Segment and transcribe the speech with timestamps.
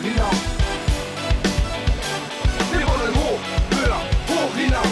[0.00, 0.34] hoch hinaus.
[2.72, 4.86] Wir wollen hoch, höher, hoch hinaus.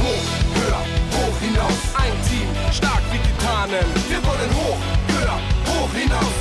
[0.00, 0.82] Hoch, höher,
[1.12, 1.72] hoch hinaus.
[1.94, 3.86] Ein Team, stark wie Titanen.
[4.08, 6.32] Wir wollen hoch, höher, hoch hinaus.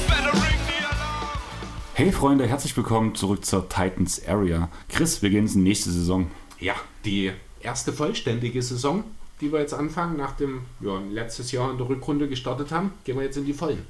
[1.94, 4.70] Hey Freunde, herzlich willkommen zurück zur Titans Area.
[4.90, 6.32] Chris, wir gehen in die nächste Saison.
[6.60, 6.74] Ja,
[7.06, 7.32] die
[7.62, 9.04] erste vollständige Saison,
[9.40, 13.24] die wir jetzt anfangen, nachdem wir letztes Jahr in der Rückrunde gestartet haben, gehen wir
[13.24, 13.86] jetzt in die Vollen.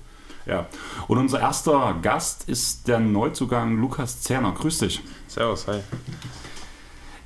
[0.46, 0.68] Ja.
[1.08, 4.52] Und unser erster Gast ist der Neuzugang Lukas Zerner.
[4.52, 5.02] Grüß dich.
[5.28, 5.80] Servus, hi.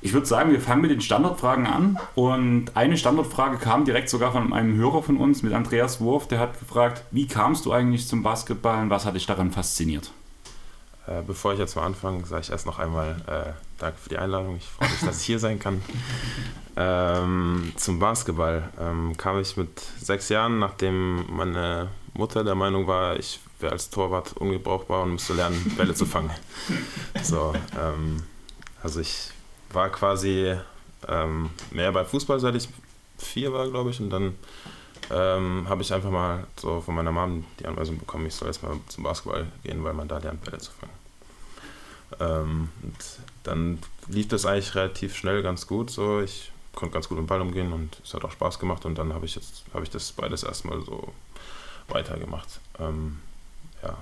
[0.02, 1.98] Ich würde sagen, wir fangen mit den Standardfragen an.
[2.14, 6.28] Und eine Standardfrage kam direkt sogar von einem Hörer von uns mit Andreas Wurf.
[6.28, 10.12] Der hat gefragt, wie kamst du eigentlich zum Basketball und was hat dich daran fasziniert?
[11.06, 14.18] Äh, bevor ich jetzt mal anfange, sage ich erst noch einmal äh, danke für die
[14.18, 14.56] Einladung.
[14.56, 15.82] Ich freue mich, dass ich hier sein kann.
[16.78, 23.18] Ähm, zum Basketball ähm, kam ich mit sechs Jahren, nachdem meine Mutter der Meinung war,
[23.18, 26.30] ich wäre als Torwart ungebrauchbar und müsste lernen, Bälle zu fangen.
[27.22, 28.22] So, ähm,
[28.82, 29.30] also ich
[29.72, 30.54] war quasi
[31.08, 32.68] ähm, mehr bei Fußball, seit ich
[33.18, 34.36] vier war, glaube ich, und dann
[35.10, 38.62] ähm, habe ich einfach mal so von meiner Mom die Anweisung bekommen, ich soll jetzt
[38.62, 40.92] mal zum Basketball gehen, weil man da lernt, Bälle zu fangen.
[42.20, 42.96] Ähm, und
[43.42, 45.90] dann lief das eigentlich relativ schnell ganz gut.
[45.90, 48.84] So, ich konnte ganz gut mit dem Ball umgehen und es hat auch Spaß gemacht.
[48.84, 51.12] Und dann habe ich jetzt habe ich das beides erstmal so
[51.88, 52.60] weitergemacht.
[52.78, 53.18] Ähm,
[53.82, 53.94] ja,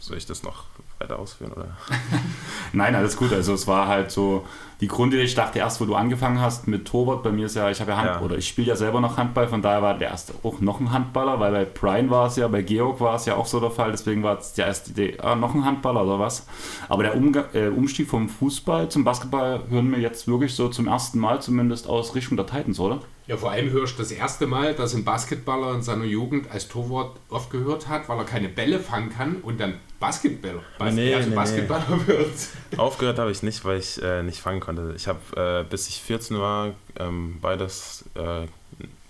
[0.00, 0.64] soll ich das noch
[1.00, 1.76] weiter ausführen oder?
[2.72, 3.32] Nein, alles gut.
[3.32, 4.44] Also es war halt so
[4.80, 5.22] die Grundidee.
[5.22, 7.90] Ich dachte erst, wo du angefangen hast mit Torwart, bei mir ist ja, ich habe
[7.92, 8.20] ja Hand Ja.
[8.20, 10.92] oder ich spiele ja selber noch Handball, von daher war der erste auch noch ein
[10.92, 13.70] Handballer, weil bei Brian war es ja, bei Georg war es ja auch so der
[13.70, 16.46] Fall, deswegen war es die erste Idee, ah, noch ein Handballer oder was.
[16.88, 20.86] Aber der Umga äh, Umstieg vom Fußball zum Basketball hören wir jetzt wirklich so zum
[20.86, 23.00] ersten Mal zumindest aus Richtung der Titans, oder?
[23.28, 26.66] Ja, vor allem hörst du das erste Mal, dass ein Basketballer in seiner Jugend als
[26.66, 31.28] Torwart aufgehört hat, weil er keine Bälle fangen kann und dann Basketballer, Bas Nee, also
[31.28, 32.32] nee, Basketballer wird.
[32.78, 34.94] Aufgehört habe ich nicht, weil ich äh, nicht fangen konnte.
[34.96, 38.46] Ich habe, äh, bis ich 14 war, ähm, beides äh,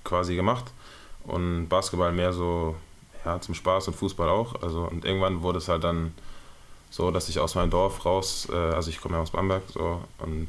[0.03, 0.65] quasi gemacht.
[1.23, 2.75] Und Basketball mehr so
[3.25, 4.61] ja, zum Spaß und Fußball auch.
[4.63, 6.13] Also, und irgendwann wurde es halt dann
[6.91, 10.03] so, dass ich aus meinem Dorf raus, äh, also ich komme ja aus Bamberg, so,
[10.19, 10.49] und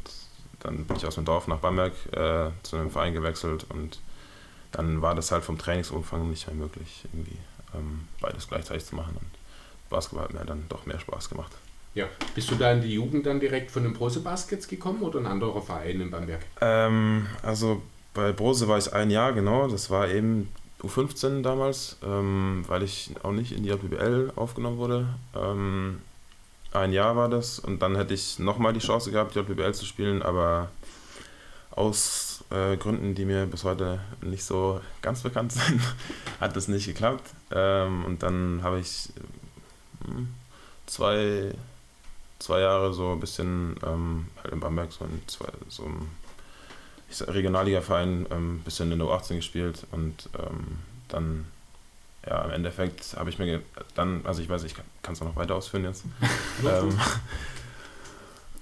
[0.59, 3.99] dann bin ich aus dem Dorf nach Bamberg äh, zu einem Verein gewechselt und
[4.71, 7.37] dann war das halt vom Trainingsumfang nicht mehr möglich, irgendwie
[7.73, 9.15] ähm, beides gleichzeitig zu machen.
[9.19, 9.29] Und
[9.89, 11.51] Basketball hat mir dann doch mehr Spaß gemacht.
[11.95, 12.05] Ja,
[12.35, 15.25] bist du da in die Jugend dann direkt von den Brose Baskets gekommen oder ein
[15.25, 16.41] anderer Verein in Bamberg?
[16.61, 17.81] Ähm, also
[18.13, 19.67] bei Brose war ich ein Jahr, genau.
[19.67, 25.07] Das war eben U15 damals, ähm, weil ich auch nicht in die JBL aufgenommen wurde.
[25.35, 26.01] Ähm,
[26.71, 30.21] ein Jahr war das und dann hätte ich nochmal die Chance gehabt, JBL zu spielen,
[30.21, 30.69] aber
[31.71, 35.81] aus äh, Gründen, die mir bis heute nicht so ganz bekannt sind,
[36.39, 37.29] hat das nicht geklappt.
[37.51, 39.09] Ähm, und dann habe ich
[40.05, 40.25] äh,
[40.85, 41.53] zwei,
[42.39, 45.83] zwei Jahre so ein bisschen ähm, halt in Bamberg so, in zwei, so
[47.09, 51.45] sag, Regionalliga-Verein ähm, ein bisschen in der U18 gespielt und ähm, dann,
[52.29, 53.61] ja, im Endeffekt habe ich mir
[53.95, 56.05] dann, also ich weiß, ich kann es noch weiter ausführen jetzt.
[56.63, 56.99] ähm,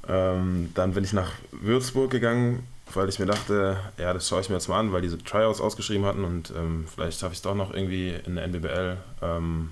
[0.08, 4.48] ähm, dann bin ich nach Würzburg gegangen, weil ich mir dachte, ja, das schaue ich
[4.48, 7.42] mir jetzt mal an, weil diese Tryouts ausgeschrieben hatten und ähm, vielleicht schaffe ich es
[7.42, 9.72] doch noch irgendwie in der NBBL ähm,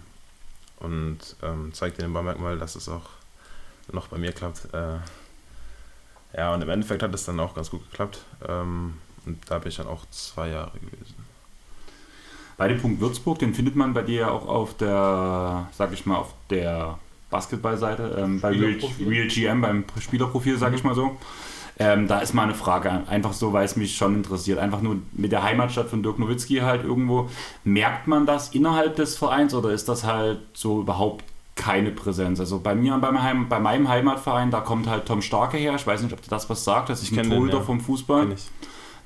[0.79, 3.09] und ähm, zeige den Bamberg mal, dass es auch
[3.93, 4.73] noch bei mir klappt.
[4.73, 4.97] Äh,
[6.35, 8.19] ja, und im Endeffekt hat es dann auch ganz gut geklappt.
[8.45, 8.95] Ähm,
[9.25, 11.14] und da bin ich dann auch zwei Jahre gewesen.
[12.57, 16.05] Bei dem Punkt Würzburg, den findet man bei dir ja auch auf der, sag ich
[16.05, 16.97] mal, auf der
[17.29, 18.77] Basketballseite, ähm, bei Real.
[19.05, 21.17] Real GM, beim Spielerprofil, sag ich mal so.
[21.77, 24.59] Ähm, da ist mal eine Frage, einfach so, weil es mich schon interessiert.
[24.59, 27.29] Einfach nur mit der Heimatstadt von Dirk Nowitzki halt irgendwo.
[27.65, 32.39] Merkt man das innerhalb des Vereins oder ist das halt so überhaupt keine Präsenz?
[32.39, 35.75] Also bei mir, bei meinem, bei meinem Heimatverein, da kommt halt Tom Starke her.
[35.75, 36.89] Ich weiß nicht, ob dir das was sagt.
[36.89, 37.63] Das ist ein kenn den, Torhüter ja.
[37.63, 38.31] vom Fußball.
[38.31, 38.49] Ich.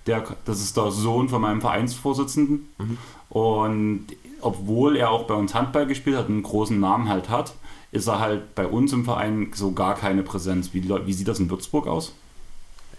[0.05, 2.67] Der, das ist der Sohn von meinem Vereinsvorsitzenden.
[3.29, 4.07] Und
[4.41, 7.53] obwohl er auch bei uns Handball gespielt hat einen großen Namen halt hat,
[7.91, 10.73] ist er halt bei uns im Verein so gar keine Präsenz.
[10.73, 12.13] Wie, wie sieht das in Würzburg aus?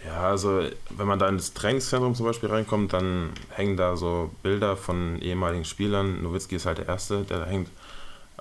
[0.05, 4.31] Ja, also wenn man da in das Trainingszentrum zum Beispiel reinkommt, dann hängen da so
[4.43, 6.23] Bilder von ehemaligen Spielern.
[6.23, 7.69] Nowitzki ist halt der Erste, der da hängt.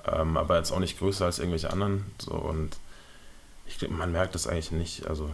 [0.06, 2.06] Ähm, aber jetzt auch nicht größer als irgendwelche anderen.
[2.18, 2.78] So, und
[3.66, 5.06] ich glaube, man merkt das eigentlich nicht.
[5.06, 5.30] Also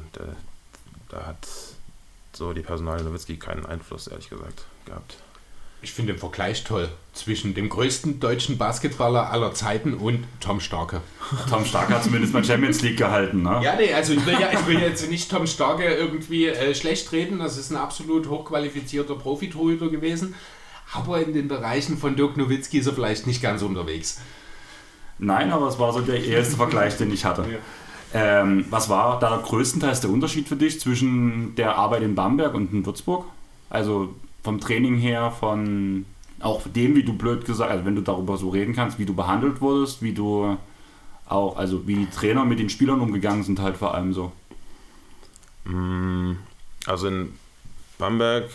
[1.08, 1.46] da hat
[2.32, 5.18] so die Personal Nowitzki keinen Einfluss, ehrlich gesagt, gehabt.
[5.86, 11.00] Ich finde den Vergleich toll zwischen dem größten deutschen Basketballer aller Zeiten und Tom Starke.
[11.48, 13.60] Tom Stark hat zumindest mal Champions League gehalten, ne?
[13.62, 17.12] Ja, nee, also ich will, ja, ich will jetzt nicht Tom Starke irgendwie äh, schlecht
[17.12, 17.38] reden.
[17.38, 20.34] Das ist ein absolut hochqualifizierter Profitorhüter gewesen.
[20.92, 24.20] Aber in den Bereichen von Dirk Nowitzki ist er vielleicht nicht ganz unterwegs.
[25.20, 27.44] Nein, aber es war so der erste Vergleich, den ich hatte.
[28.12, 32.72] Ähm, was war da größtenteils der Unterschied für dich zwischen der Arbeit in Bamberg und
[32.72, 33.26] in Würzburg?
[33.70, 36.06] Also vom Training her, von
[36.40, 39.12] auch dem, wie du blöd gesagt, also wenn du darüber so reden kannst, wie du
[39.12, 40.56] behandelt wurdest, wie du
[41.28, 44.30] auch, also wie die Trainer mit den Spielern umgegangen sind, halt vor allem so.
[45.64, 46.36] Mm,
[46.86, 47.32] Also in
[47.98, 48.48] Bamberg,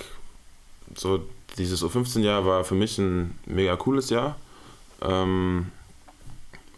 [0.96, 1.20] so
[1.58, 4.38] dieses U15-Jahr war für mich ein mega cooles Jahr.
[5.02, 5.68] Ähm,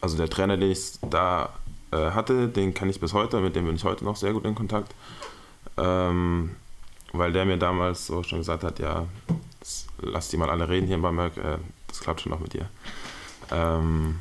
[0.01, 1.53] also der Trainer, den ich da
[1.91, 4.45] äh, hatte, den kann ich bis heute, mit dem bin ich heute noch sehr gut
[4.45, 4.95] in Kontakt.
[5.77, 6.55] Ähm,
[7.13, 9.05] weil der mir damals so schon gesagt hat, ja,
[10.01, 11.57] lass die mal alle reden hier in Bamberg, äh,
[11.87, 12.67] das klappt schon noch mit dir.
[13.51, 14.19] Ähm,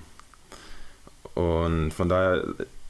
[1.34, 2.44] und von daher,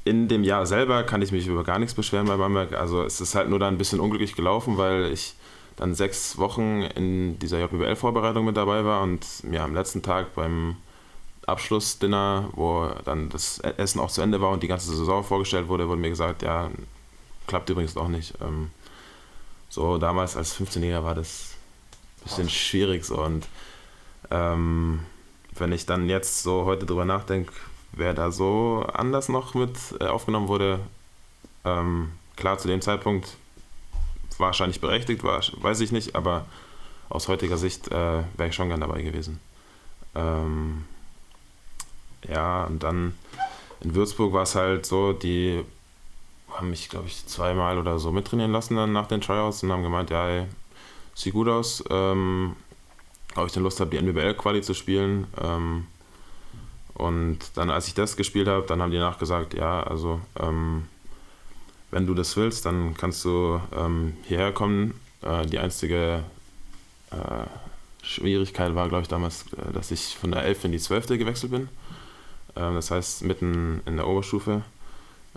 [0.04, 2.72] in dem Jahr selber kann ich mich über gar nichts beschweren bei Bamberg.
[2.72, 5.34] Also es ist halt nur dann ein bisschen unglücklich gelaufen, weil ich
[5.76, 10.76] dann sechs Wochen in dieser JBL-Vorbereitung mit dabei war und mir am letzten Tag beim
[11.46, 15.88] Abschlussdinner, wo dann das Essen auch zu Ende war und die ganze Saison vorgestellt wurde,
[15.88, 16.70] wurde mir gesagt, ja,
[17.46, 18.34] klappt übrigens auch nicht.
[18.40, 18.70] Ähm,
[19.72, 21.54] so damals als 15-Jähriger war das
[22.20, 23.48] ein bisschen schwierig so und
[24.30, 25.00] ähm,
[25.54, 27.54] wenn ich dann jetzt so heute drüber nachdenke,
[27.92, 30.78] wer da so anders noch mit äh, aufgenommen wurde,
[31.64, 33.34] ähm, klar zu dem Zeitpunkt
[34.36, 36.44] wahrscheinlich berechtigt, war, weiß ich nicht, aber
[37.08, 39.40] aus heutiger Sicht äh, wäre ich schon gern dabei gewesen.
[40.14, 40.84] Ähm,
[42.28, 43.14] ja, und dann
[43.80, 45.64] in Würzburg war es halt so, die
[46.54, 49.82] haben mich, glaube ich, zweimal oder so mittrainieren lassen dann nach den Tryouts und haben
[49.82, 50.46] gemeint, ja, ey,
[51.14, 52.56] sieht gut aus, ähm,
[53.34, 55.26] ob ich denn Lust habe, die NBL-Quali zu spielen.
[55.40, 55.86] Ähm,
[56.94, 60.88] und dann, als ich das gespielt habe, dann haben die nachgesagt, ja, also ähm,
[61.90, 64.94] wenn du das willst, dann kannst du ähm, hierher kommen.
[65.22, 66.24] Äh, die einzige
[67.10, 67.46] äh,
[68.02, 71.06] Schwierigkeit war, glaube ich, damals, äh, dass ich von der 11 in die 12.
[71.18, 71.68] gewechselt bin.
[72.56, 74.62] Ähm, das heißt, mitten in der Oberstufe.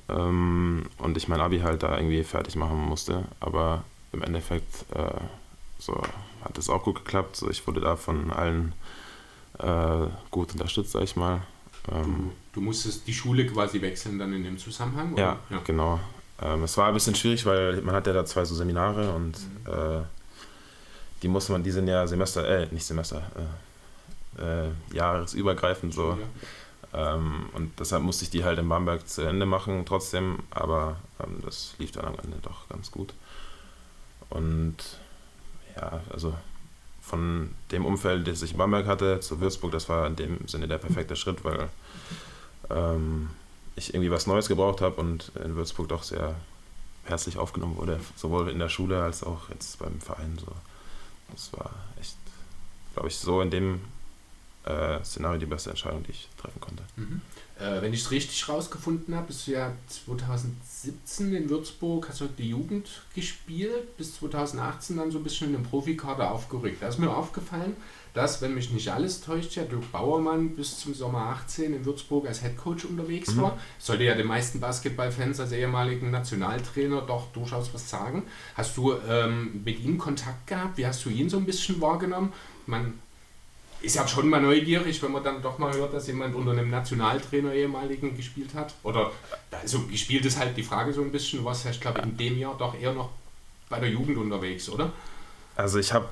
[0.10, 3.24] Ähm, und ich mein Abi halt da irgendwie fertig machen musste.
[3.40, 5.20] Aber im Endeffekt äh,
[5.80, 6.02] so
[6.44, 7.36] hat es auch gut geklappt.
[7.36, 8.74] So, ich wurde da von allen
[9.60, 11.42] äh, gut unterstützt, sag ich mal.
[11.92, 15.14] Ähm, Du musstest die Schule quasi wechseln dann in dem Zusammenhang?
[15.14, 15.22] oder?
[15.50, 16.00] ja, genau.
[16.42, 19.36] Ähm, es war ein bisschen schwierig, weil man hat ja da zwei so Seminare und
[19.66, 20.02] äh,
[21.22, 23.22] die musste man, die sind ja Semester, äh, nicht Semester,
[24.38, 26.18] äh, äh, jahresübergreifend so.
[26.96, 31.42] Ähm, und deshalb musste ich die halt in Bamberg zu Ende machen trotzdem, aber ähm,
[31.44, 33.14] das lief dann am Ende doch ganz gut.
[34.30, 34.78] Und
[35.76, 36.34] ja, also
[37.02, 40.68] von dem Umfeld, das ich in Bamberg hatte, zu Würzburg, das war in dem Sinne
[40.68, 41.70] der perfekte Schritt, weil
[42.70, 43.30] ähm,
[43.76, 46.36] ich irgendwie was Neues gebraucht habe und in Würzburg doch sehr
[47.04, 50.38] herzlich aufgenommen wurde, sowohl in der Schule als auch jetzt beim Verein.
[50.40, 50.52] So.
[51.32, 52.16] Das war echt,
[52.94, 53.82] glaube ich, so in dem
[54.66, 56.84] äh, Szenario die beste Entscheidung, die ich treffen konnte.
[56.96, 57.22] Mhm.
[57.60, 62.28] Äh, wenn ich es richtig rausgefunden habe, bist du ja 2017 in Würzburg, hast du
[62.28, 66.82] die Jugend gespielt, bis 2018 dann so ein bisschen in den Profikader aufgerückt.
[66.82, 67.76] Da ist mir aufgefallen,
[68.14, 72.28] dass, wenn mich nicht alles täuscht, ja Dirk Bauermann bis zum Sommer 18 in Würzburg
[72.28, 73.42] als Headcoach unterwegs Mhm.
[73.42, 73.60] war.
[73.80, 78.24] Sollte ja den meisten Basketballfans als ehemaligen Nationaltrainer doch durchaus was sagen.
[78.56, 80.78] Hast du ähm, mit ihm Kontakt gehabt?
[80.78, 82.32] Wie hast du ihn so ein bisschen wahrgenommen?
[82.68, 82.94] Man
[83.86, 86.70] ist ja schon mal neugierig, wenn man dann doch mal hört, dass jemand unter einem
[86.70, 88.74] Nationaltrainer ehemaligen gespielt hat.
[88.84, 89.12] Oder
[89.52, 92.56] also gespielt ist halt die Frage so ein bisschen, ja, ich glaube, in dem Jahr
[92.58, 93.12] doch eher noch
[93.70, 94.92] bei der Jugend unterwegs, oder?
[95.56, 96.08] Also ich habe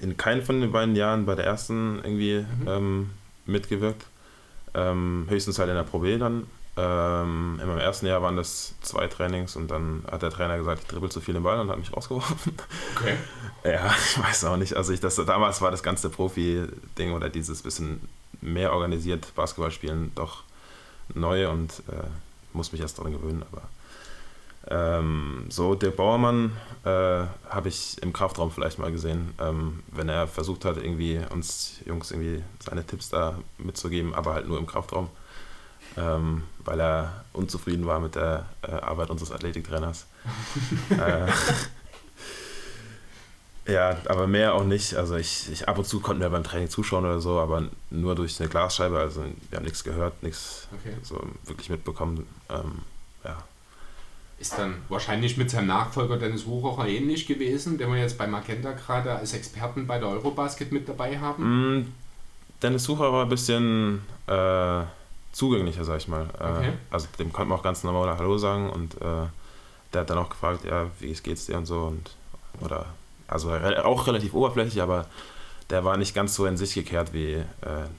[0.00, 3.10] in keinem von den beiden Jahren bei der ersten irgendwie ähm,
[3.46, 4.06] mitgewirkt.
[4.72, 6.46] Ähm, höchstens halt in der Pro B dann.
[6.76, 10.82] Ähm, in meinem ersten Jahr waren das zwei Trainings und dann hat der Trainer gesagt,
[10.82, 12.54] ich dribbel zu viel den Ball und hat mich rausgeworfen.
[12.96, 13.16] Okay.
[13.62, 14.74] Ja, ich weiß auch nicht.
[14.74, 18.00] Also ich, das, damals war das ganze Profi-Ding oder dieses bisschen
[18.40, 20.44] mehr organisiert Basketballspielen doch
[21.12, 22.06] neu und äh,
[22.54, 23.44] muss mich erst daran gewöhnen.
[23.52, 23.62] Aber
[24.68, 26.88] ähm, so, Dirk Bauermann äh,
[27.48, 32.10] habe ich im Kraftraum vielleicht mal gesehen, ähm, wenn er versucht hat, irgendwie uns Jungs
[32.10, 35.08] irgendwie seine Tipps da mitzugeben, aber halt nur im Kraftraum,
[35.96, 40.06] ähm, weil er unzufrieden war mit der äh, Arbeit unseres Athletiktrainers.
[40.90, 41.26] äh,
[43.72, 44.94] ja, aber mehr auch nicht.
[44.94, 48.14] Also ich, ich ab und zu konnten wir beim Training zuschauen oder so, aber nur
[48.14, 48.98] durch eine Glasscheibe.
[48.98, 50.94] Also wir haben nichts gehört, nichts Okay.
[51.02, 52.26] so wirklich mitbekommen.
[52.48, 52.78] Ähm,
[53.24, 53.42] ja.
[54.38, 58.72] Ist dann wahrscheinlich mit seinem Nachfolger Dennis Wucherer ähnlich gewesen, den wir jetzt bei Magenta
[58.72, 61.80] gerade als Experten bei der Eurobasket mit dabei haben.
[61.80, 61.92] Mm,
[62.62, 64.84] Dennis Sucher war ein bisschen äh,
[65.32, 66.26] zugänglicher, sag ich mal.
[66.38, 66.72] Äh, Okay.
[66.90, 69.26] Also dem konnte man auch ganz normal Hallo sagen und äh,
[69.92, 72.10] der hat dann auch gefragt, ja, wie geht's dir und so und
[72.60, 72.86] oder
[73.28, 75.06] also auch relativ oberflächlich, aber
[75.70, 77.44] der war nicht ganz so in sich gekehrt wie äh,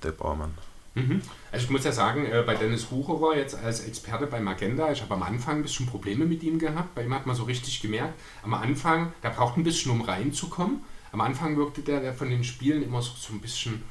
[0.04, 0.54] Dirk Bauermann.
[0.94, 1.22] Mhm.
[1.54, 5.02] Also ich muss ja sagen, äh, bei Dennis Bucherer jetzt als Experte bei Magenta, ich
[5.02, 6.94] habe am Anfang ein bisschen Probleme mit ihm gehabt.
[6.96, 10.84] Bei ihm hat man so richtig gemerkt, am Anfang, der braucht ein bisschen, um reinzukommen.
[11.14, 13.84] Am Anfang wirkte der, der von den Spielen immer so, so ein bisschen,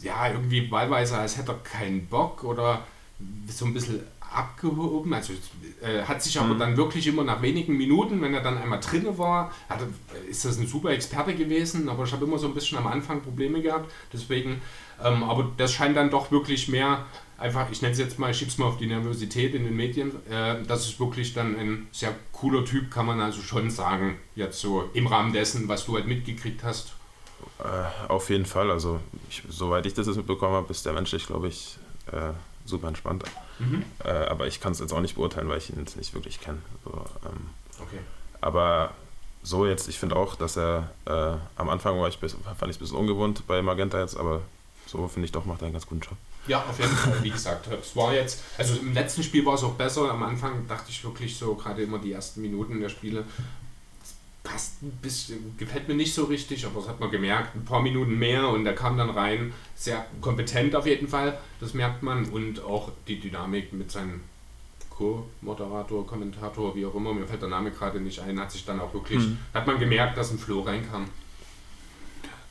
[0.00, 2.82] ja, irgendwie wahlweise, als hätte er keinen Bock oder
[3.48, 5.14] so ein bisschen abgehoben.
[5.14, 5.32] Also
[5.82, 6.58] äh, hat sich aber Mhm.
[6.58, 10.44] dann wirklich immer nach wenigen Minuten, wenn er dann einmal drinne war, hat, er- ist
[10.44, 11.88] das ein super Experte gewesen.
[11.88, 13.90] Aber ich habe immer so ein bisschen am Anfang Probleme gehabt.
[14.12, 14.60] Deswegen,
[15.02, 17.06] ähm, aber das scheint dann doch wirklich mehr
[17.38, 20.10] einfach, ich nenne es jetzt mal, ich schieb's mal auf die Nervosität in den Medien.
[20.30, 24.18] Äh, das ist wirklich dann ein sehr cooler Typ, kann man also schon sagen.
[24.34, 26.92] Jetzt so im Rahmen dessen, was du halt mitgekriegt hast.
[27.58, 28.70] Äh, auf jeden Fall.
[28.70, 29.00] Also,
[29.30, 31.78] ich, soweit ich das jetzt mitbekommen habe, ist der menschlich, glaube ich,
[32.12, 32.32] äh,
[32.64, 33.24] super entspannt.
[34.04, 36.40] Äh, aber ich kann es jetzt auch nicht beurteilen, weil ich ihn jetzt nicht wirklich
[36.40, 36.58] kenne.
[36.84, 36.90] So,
[37.24, 37.46] ähm,
[37.80, 37.98] Okay.
[38.40, 38.90] aber
[39.42, 42.68] so jetzt, ich finde auch, dass er äh, am Anfang war ich bis, fand ich
[42.70, 44.40] es ein bisschen ungewohnt bei Magenta jetzt, aber
[44.86, 46.16] so finde ich doch, macht er einen ganz guten Job.
[46.46, 47.66] Ja, auf jeden Fall, wie gesagt.
[47.68, 50.10] Es war jetzt, also im letzten Spiel war es auch besser.
[50.10, 53.24] Am Anfang dachte ich wirklich so, gerade immer die ersten Minuten der Spiele,
[54.46, 57.56] passt ein bisschen, gefällt mir nicht so richtig, aber das hat man gemerkt.
[57.56, 59.52] Ein paar Minuten mehr und er kam dann rein.
[59.74, 62.26] Sehr kompetent auf jeden Fall, das merkt man.
[62.26, 64.20] Und auch die Dynamik mit seinem
[64.90, 68.80] Co-Moderator, Kommentator, wie auch immer, mir fällt der Name gerade nicht ein, hat sich dann
[68.80, 69.22] auch wirklich,
[69.52, 71.06] hat man gemerkt, dass ein Flow reinkam.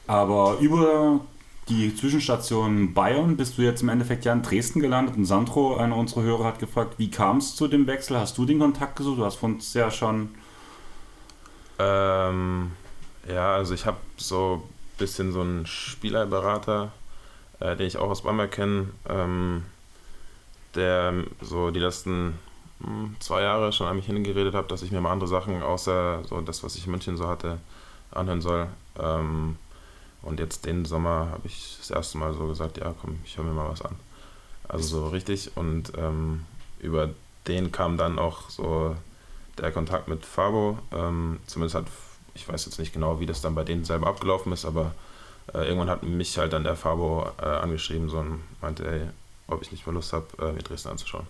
[0.05, 1.21] Aber über
[1.69, 5.15] die Zwischenstation Bayern bist du jetzt im Endeffekt ja in Dresden gelandet.
[5.15, 8.17] Und Sandro, einer unserer Hörer, hat gefragt, wie kam es zu dem Wechsel?
[8.19, 9.17] Hast du den Kontakt gesucht?
[9.17, 10.29] Du hast von uns ja schon.
[11.79, 12.71] Ähm,
[13.27, 16.91] ja, also ich habe so ein bisschen so einen Spielerberater,
[17.59, 19.63] äh, den ich auch aus Bamberg kenne, ähm,
[20.75, 22.37] der so die letzten
[22.81, 26.23] hm, zwei Jahre schon an mich hingeredet hat, dass ich mir mal andere Sachen außer
[26.25, 27.59] so das, was ich in München so hatte,
[28.11, 28.67] anhören soll.
[28.99, 29.57] Ähm,
[30.21, 33.45] und jetzt den Sommer habe ich das erste Mal so gesagt, ja komm, ich höre
[33.45, 33.95] mir mal was an.
[34.67, 36.45] Also so richtig und ähm,
[36.79, 37.09] über
[37.47, 38.95] den kam dann auch so
[39.57, 40.79] der Kontakt mit Fabo.
[40.93, 41.85] Ähm, zumindest hat,
[42.33, 44.93] ich weiß jetzt nicht genau, wie das dann bei denen selber abgelaufen ist, aber
[45.53, 49.01] äh, irgendwann hat mich halt dann der Fabo äh, angeschrieben so und meinte, ey,
[49.47, 51.27] ob ich nicht mal Lust habe, äh, mir Dresden anzuschauen.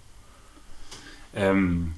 [1.34, 1.94] Ähm,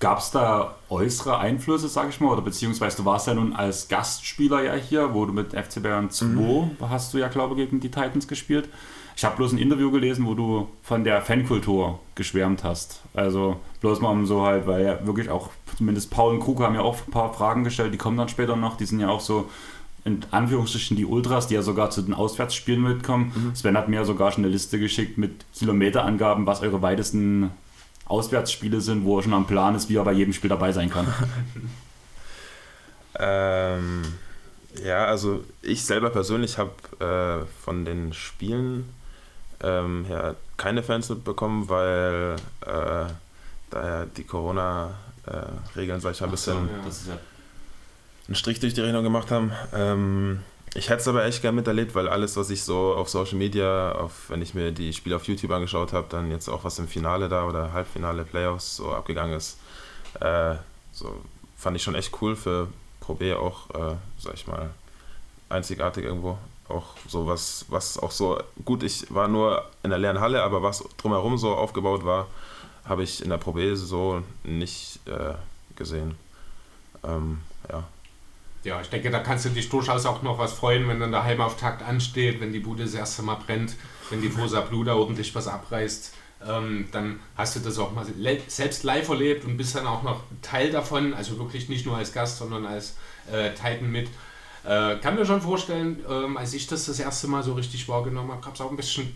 [0.00, 3.88] Gab es da äußere Einflüsse, sag ich mal, oder beziehungsweise du warst ja nun als
[3.88, 7.80] Gastspieler ja hier, wo du mit FC Bayern 2 hast du ja, glaube ich, gegen
[7.80, 8.68] die Titans gespielt.
[9.16, 13.00] Ich habe bloß ein Interview gelesen, wo du von der Fankultur geschwärmt hast.
[13.14, 16.74] Also bloß mal um so halt, weil ja wirklich auch, zumindest Paul und Krug haben
[16.74, 19.20] ja auch ein paar Fragen gestellt, die kommen dann später noch, die sind ja auch
[19.20, 19.50] so
[20.04, 23.52] in Anführungsstrichen die Ultras, die ja sogar zu den Auswärtsspielen mitkommen.
[23.54, 27.50] Sven hat mir sogar schon eine Liste geschickt mit Kilometerangaben, was eure weitesten
[28.04, 30.90] Auswärtsspiele sind, wo er schon am Plan ist, wie er bei jedem Spiel dabei sein
[30.90, 31.06] kann.
[33.16, 34.02] Ähm,
[34.84, 38.92] ja, also ich selber persönlich habe äh, von den Spielen
[39.62, 43.06] ähm, ja, keine Fans mitbekommen, weil äh,
[43.70, 44.24] da ja die
[45.24, 47.18] Corona-Regeln, sag ich mal, ein bisschen ist ja
[48.26, 49.52] einen Strich durch die Rechnung gemacht haben.
[49.74, 50.40] Ähm,
[50.74, 53.92] ich hätte es aber echt gern miterlebt, weil alles, was ich so auf Social Media,
[53.92, 56.88] auf, wenn ich mir die Spiele auf YouTube angeschaut habe, dann jetzt auch was im
[56.88, 59.58] Finale da oder Halbfinale, Playoffs so abgegangen ist,
[60.20, 60.54] äh,
[60.92, 61.14] so
[61.56, 62.68] fand ich schon echt cool für
[63.00, 64.70] Pro B auch, äh, sag ich mal,
[65.48, 66.38] einzigartig irgendwo.
[66.68, 70.62] Auch so was, was auch so gut, ich war nur in der leeren Halle, aber
[70.62, 72.26] was drumherum so aufgebaut war,
[72.84, 75.34] habe ich in der Pro B so nicht äh,
[75.76, 76.16] gesehen.
[77.02, 77.84] Ähm, ja.
[78.64, 81.24] Ja, ich denke, da kannst du dich durchaus auch noch was freuen, wenn dann der
[81.24, 83.74] Heimauftakt ansteht, wenn die Bude das erste Mal brennt,
[84.08, 86.14] wenn die Fosa Blue da ordentlich was abreißt.
[86.46, 88.06] Ähm, dann hast du das auch mal
[88.48, 92.12] selbst live erlebt und bist dann auch noch Teil davon, also wirklich nicht nur als
[92.12, 92.96] Gast, sondern als
[93.30, 94.08] äh, Titan mit.
[94.64, 98.30] Äh, kann mir schon vorstellen, ähm, als ich das das erste Mal so richtig wahrgenommen
[98.30, 99.14] habe, gab es auch ein bisschen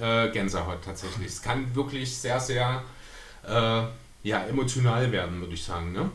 [0.00, 1.28] äh, Gänsehaut tatsächlich.
[1.28, 2.82] Es kann wirklich sehr, sehr
[3.46, 3.82] äh,
[4.22, 5.92] ja, emotional werden, würde ich sagen.
[5.92, 6.10] Ne?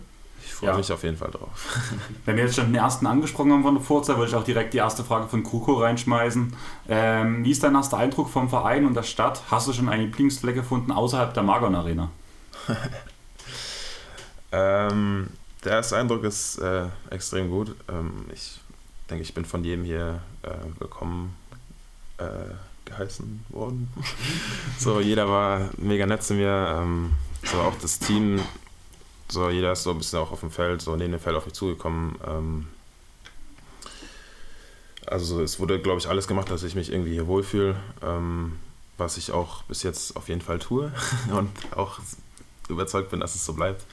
[0.46, 0.78] Ich freue Ja.
[0.78, 1.50] mich auf jeden Fall drauf.
[2.26, 4.74] Wenn wir jetzt schon den ersten angesprochen haben von der Forza, würde ich auch direkt
[4.74, 6.54] die erste Frage von Kruko reinschmeißen.
[6.90, 9.42] Ähm, wie ist dein erster Eindruck vom Verein und der Stadt?
[9.50, 12.10] Hast du schon eine Lieblingsfleck gefunden außerhalb der Magon Arena?
[14.52, 15.30] Ähm,
[15.64, 17.76] der erste Eindruck ist äh, extrem gut.
[17.90, 18.60] Ähm, ich
[19.10, 20.50] denke, ich bin von jedem hier äh,
[20.80, 21.36] willkommen
[22.20, 22.24] äh,
[22.86, 23.92] geheißen worden.
[24.80, 26.76] so, jeder war mega nett zu mir.
[26.80, 27.14] Ähm,
[27.44, 28.42] so auch das Team,
[29.30, 31.46] so jeder ist so ein bisschen auch auf dem Feld, so neben dem Feld auf
[31.46, 32.16] mich zugekommen.
[32.26, 32.68] Ähm,
[35.08, 38.54] also es wurde, glaube ich, alles gemacht, dass ich mich irgendwie hier wohlfühle, ähm,
[38.98, 40.92] was ich auch bis jetzt auf jeden Fall tue
[41.32, 42.00] und auch
[42.70, 43.84] überzeugt bin, dass es so bleibt.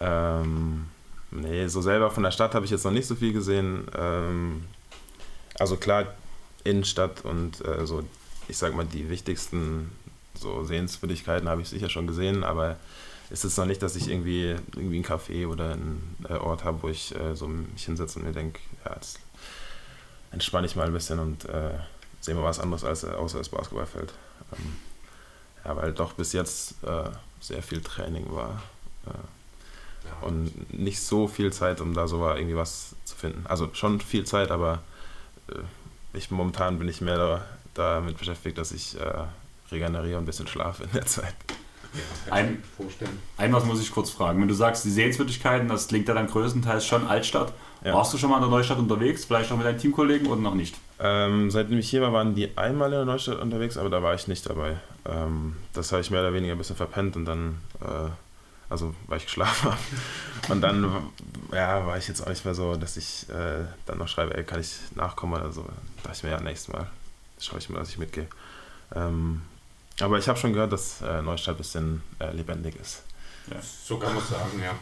[0.00, 0.86] Ähm,
[1.30, 3.86] nee, so selber von der Stadt habe ich jetzt noch nicht so viel gesehen.
[3.96, 4.64] Ähm,
[5.58, 6.06] also klar,
[6.64, 8.04] Innenstadt und äh, so
[8.48, 9.90] ich sag mal, die wichtigsten
[10.34, 12.76] so Sehenswürdigkeiten habe ich sicher schon gesehen, aber
[13.30, 16.82] es ist noch nicht, dass ich irgendwie, irgendwie ein Café oder einen äh, Ort habe,
[16.82, 19.20] wo ich äh, so mich hinsetze und mir denke, ja, jetzt
[20.30, 21.70] entspanne ich mal ein bisschen und äh,
[22.20, 24.12] sehe mal was anderes als, außer das Basketballfeld.
[24.52, 24.76] Ähm,
[25.64, 28.62] ja, weil doch bis jetzt äh, sehr viel Training war.
[29.06, 33.46] Äh, und nicht so viel Zeit, um da so irgendwie was zu finden.
[33.46, 34.82] Also schon viel Zeit, aber
[35.48, 35.54] äh,
[36.14, 39.24] ich momentan bin ich mehr da, damit beschäftigt, dass ich äh,
[39.70, 41.34] regeneriere und ein bisschen schlafe in der Zeit.
[42.26, 43.18] Ja, Ein- vorstellen.
[43.36, 44.40] Ein was muss ich kurz fragen.
[44.40, 47.52] Wenn du sagst, die Sehenswürdigkeiten, das klingt ja dann größtenteils schon Altstadt.
[47.84, 47.94] Ja.
[47.94, 49.24] Warst du schon mal in der Neustadt unterwegs?
[49.24, 50.76] Vielleicht auch mit deinen Teamkollegen oder noch nicht?
[51.00, 54.14] Ähm, seitdem ich hier war, waren die einmal in der Neustadt unterwegs, aber da war
[54.14, 54.76] ich nicht dabei.
[55.04, 58.08] Ähm, das habe ich mehr oder weniger ein bisschen verpennt und dann, äh,
[58.72, 59.80] also weil ich geschlafen habe.
[60.48, 61.10] Und dann
[61.52, 64.42] ja, war ich jetzt auch nicht mehr so, dass ich äh, dann noch schreibe, ey,
[64.42, 65.62] kann ich nachkommen oder so.
[65.62, 66.88] Da dachte ich mir, ja, nächstes Mal
[67.38, 68.26] schaue ich mal, dass ich mitgehe.
[68.94, 69.42] Ähm,
[70.00, 73.02] aber ich habe schon gehört, dass äh, Neustadt ein bisschen äh, lebendig ist.
[73.84, 74.74] So kann man sagen, ja.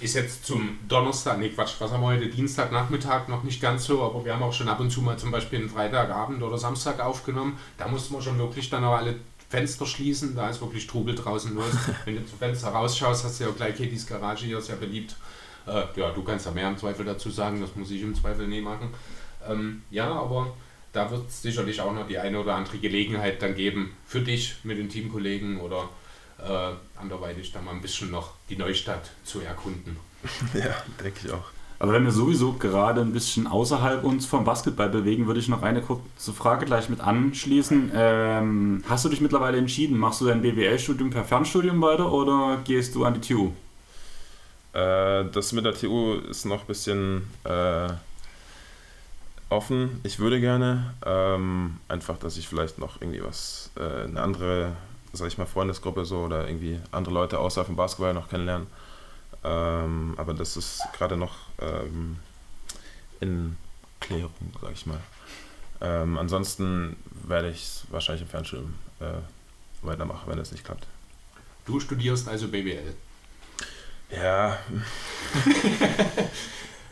[0.00, 4.02] Ist jetzt zum Donnerstag, nee Quatsch, was haben wir heute, Dienstagnachmittag noch nicht ganz so,
[4.02, 7.00] aber wir haben auch schon ab und zu mal zum Beispiel einen Freitagabend oder Samstag
[7.00, 7.58] aufgenommen.
[7.76, 9.16] Da mussten wir schon wirklich dann auch alle
[9.50, 11.72] Fenster schließen, da ist wirklich Trubel draußen los.
[12.04, 15.16] Wenn du zum Fenster rausschaust, hast du ja auch gleich Katies Garage hier, sehr beliebt.
[15.66, 18.46] Äh, ja, du kannst ja mehr im Zweifel dazu sagen, das muss ich im Zweifel
[18.46, 18.94] nie machen.
[19.48, 20.54] Ähm, ja, aber
[20.92, 24.56] da wird es sicherlich auch noch die eine oder andere Gelegenheit dann geben, für dich
[24.62, 25.88] mit den Teamkollegen oder
[26.38, 29.96] äh, anderweitig da mal ein bisschen noch die Neustadt zu erkunden.
[30.54, 31.50] ja, denke ich auch.
[31.80, 35.62] Aber wenn wir sowieso gerade ein bisschen außerhalb uns vom Basketball bewegen, würde ich noch
[35.62, 37.90] eine kurze Frage gleich mit anschließen.
[37.94, 42.94] Ähm, hast du dich mittlerweile entschieden, machst du dein BWL-Studium per Fernstudium weiter oder gehst
[42.94, 43.52] du an die TU?
[44.74, 47.88] Äh, das mit der TU ist noch ein bisschen äh,
[49.48, 50.00] offen.
[50.02, 54.72] Ich würde gerne ähm, einfach, dass ich vielleicht noch irgendwie was, äh, eine andere,
[55.14, 58.66] sag ich mal, Freundesgruppe so oder irgendwie andere Leute außerhalb vom Basketball noch kennenlernen.
[59.42, 62.16] Ähm, aber das ist gerade noch ähm,
[63.20, 63.56] in
[64.00, 65.00] Klärung, sag ich mal.
[65.80, 69.20] Ähm, ansonsten werde ich es wahrscheinlich im Fernstudium äh,
[69.82, 70.86] weitermachen, wenn es nicht klappt.
[71.64, 72.94] Du studierst also BWL.
[74.10, 74.58] Ja.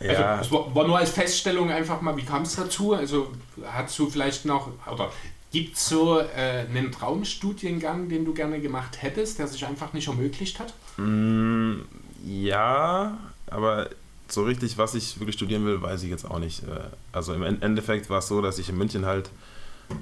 [0.00, 0.36] ja.
[0.36, 2.94] Also, es war, war nur als Feststellung einfach mal, wie kam es dazu?
[2.94, 3.32] Also
[3.64, 5.12] hast du vielleicht noch, oder
[5.50, 10.08] gibt es so äh, einen Traumstudiengang, den du gerne gemacht hättest, der sich einfach nicht
[10.08, 10.74] ermöglicht hat?
[10.96, 11.80] Mm,
[12.24, 13.88] ja, aber
[14.28, 16.62] so richtig, was ich wirklich studieren will, weiß ich jetzt auch nicht.
[16.64, 16.80] Äh,
[17.12, 19.30] Also im En- Endeffekt war es so, dass ich in München halt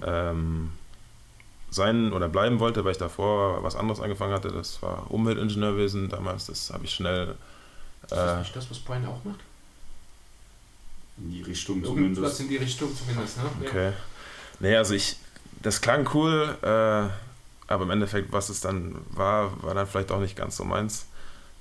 [0.04, 0.72] ähm,
[1.70, 4.48] sein oder bleiben wollte, weil ich davor was anderes angefangen hatte.
[4.48, 6.46] Das war Umweltingenieurwesen damals.
[6.46, 7.36] Das habe ich schnell.
[8.02, 9.40] Ist das Äh, nicht das, was Brian auch macht?
[11.18, 12.40] In die Richtung Irgendwas zumindest.
[12.40, 13.44] in die Richtung zumindest, ne?
[13.62, 13.68] Ja.
[13.68, 13.92] okay.
[14.60, 15.16] Nee, also ich.
[15.62, 20.20] Das klang cool, äh, aber im Endeffekt, was es dann war, war dann vielleicht auch
[20.20, 21.06] nicht ganz so meins.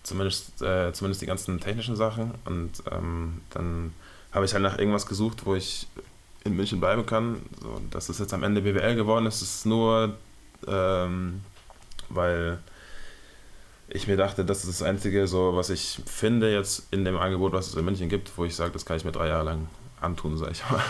[0.06, 2.32] Zumindest, äh, zumindest die ganzen technischen Sachen.
[2.46, 3.94] Und ähm, dann
[4.32, 5.88] habe ich halt nach irgendwas gesucht, wo ich
[6.44, 7.42] in München bleiben kann.
[7.60, 10.16] So, dass es jetzt am Ende BWL geworden ist, ist nur,
[10.68, 11.42] ähm,
[12.10, 12.60] weil
[13.88, 17.54] ich mir dachte, das ist das Einzige, so, was ich finde jetzt in dem Angebot,
[17.54, 19.68] was es in München gibt, wo ich sage, das kann ich mir drei Jahre lang
[20.02, 20.84] antun, sag ich mal.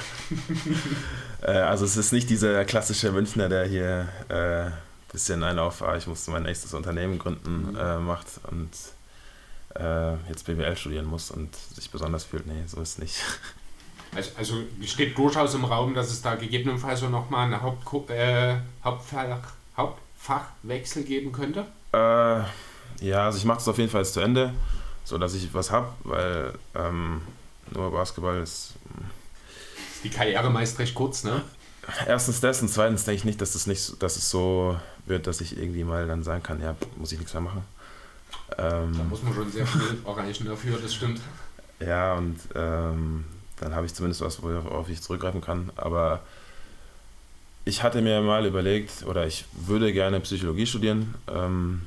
[1.53, 4.71] äh, also es ist nicht dieser klassische Münchner, der hier äh,
[5.15, 8.69] bisschen einen auf, ah, ich muss mein nächstes Unternehmen gründen, äh, macht und
[9.75, 12.47] äh, jetzt BWL studieren muss und sich besonders fühlt.
[12.47, 13.15] Nee, so ist es nicht.
[14.15, 18.55] Also, also steht durchaus im Raum, dass es da gegebenenfalls so nochmal einen Hauptgru- äh,
[18.81, 19.39] Hauptfach,
[19.75, 21.65] Hauptfachwechsel geben könnte.
[21.91, 24.53] Äh, ja, also ich mache es auf jeden Fall jetzt zu Ende,
[25.03, 27.23] so dass ich was habe, weil ähm,
[27.71, 28.75] nur Basketball ist
[30.05, 31.41] Die Karriere meist recht kurz, ne?
[32.07, 35.27] erstens das und zweitens denke ich nicht, dass es nicht, so- dass es so wird,
[35.27, 37.63] dass ich irgendwie mal dann sagen kann, ja, muss ich nichts mehr machen.
[38.49, 41.19] Da Ähm, muss man schon sehr viel erreichen dafür, das stimmt.
[41.79, 43.25] ja, und ähm,
[43.59, 45.71] dann habe ich zumindest was, worauf ich zurückgreifen kann.
[45.75, 46.21] Aber
[47.65, 51.85] ich hatte mir mal überlegt, oder ich würde gerne Psychologie studieren, ähm,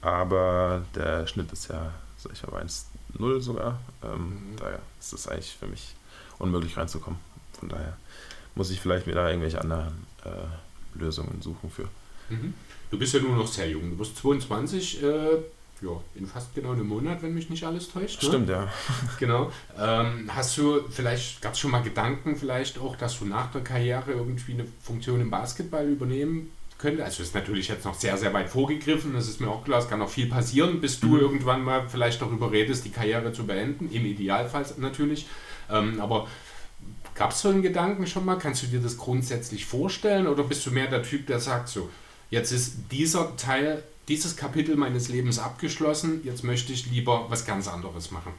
[0.00, 1.92] aber der Schnitt ist ja,
[2.32, 3.78] ich mal, 1,0 sogar.
[4.02, 4.56] Ähm, Mhm.
[4.56, 5.94] Daher ist es eigentlich für mich
[6.38, 7.18] unmöglich reinzukommen.
[7.58, 7.96] Von daher
[8.54, 11.88] muss ich vielleicht mir da irgendwelche anderen äh, Lösungen suchen für.
[12.28, 12.54] Mhm.
[12.94, 13.90] Du bist ja nur noch sehr jung.
[13.90, 15.06] Du bist 22, äh,
[15.82, 18.22] ja, in fast genau einem Monat, wenn mich nicht alles täuscht.
[18.22, 18.28] Ne?
[18.28, 18.68] Stimmt, ja.
[19.18, 19.50] Genau.
[19.76, 23.62] Ähm, hast du vielleicht, gab es schon mal Gedanken vielleicht auch, dass du nach der
[23.62, 27.04] Karriere irgendwie eine Funktion im Basketball übernehmen könnte?
[27.04, 29.88] Also ist natürlich jetzt noch sehr, sehr weit vorgegriffen, das ist mir auch klar, es
[29.88, 33.90] kann noch viel passieren, bis du irgendwann mal vielleicht darüber redest, die Karriere zu beenden,
[33.90, 35.26] im Idealfall natürlich.
[35.68, 36.28] Ähm, aber
[37.14, 38.38] Gab es so einen Gedanken schon mal?
[38.38, 40.26] Kannst du dir das grundsätzlich vorstellen?
[40.26, 41.88] Oder bist du mehr der Typ, der sagt so,
[42.34, 47.68] jetzt ist dieser Teil, dieses Kapitel meines Lebens abgeschlossen, jetzt möchte ich lieber was ganz
[47.68, 48.32] anderes machen?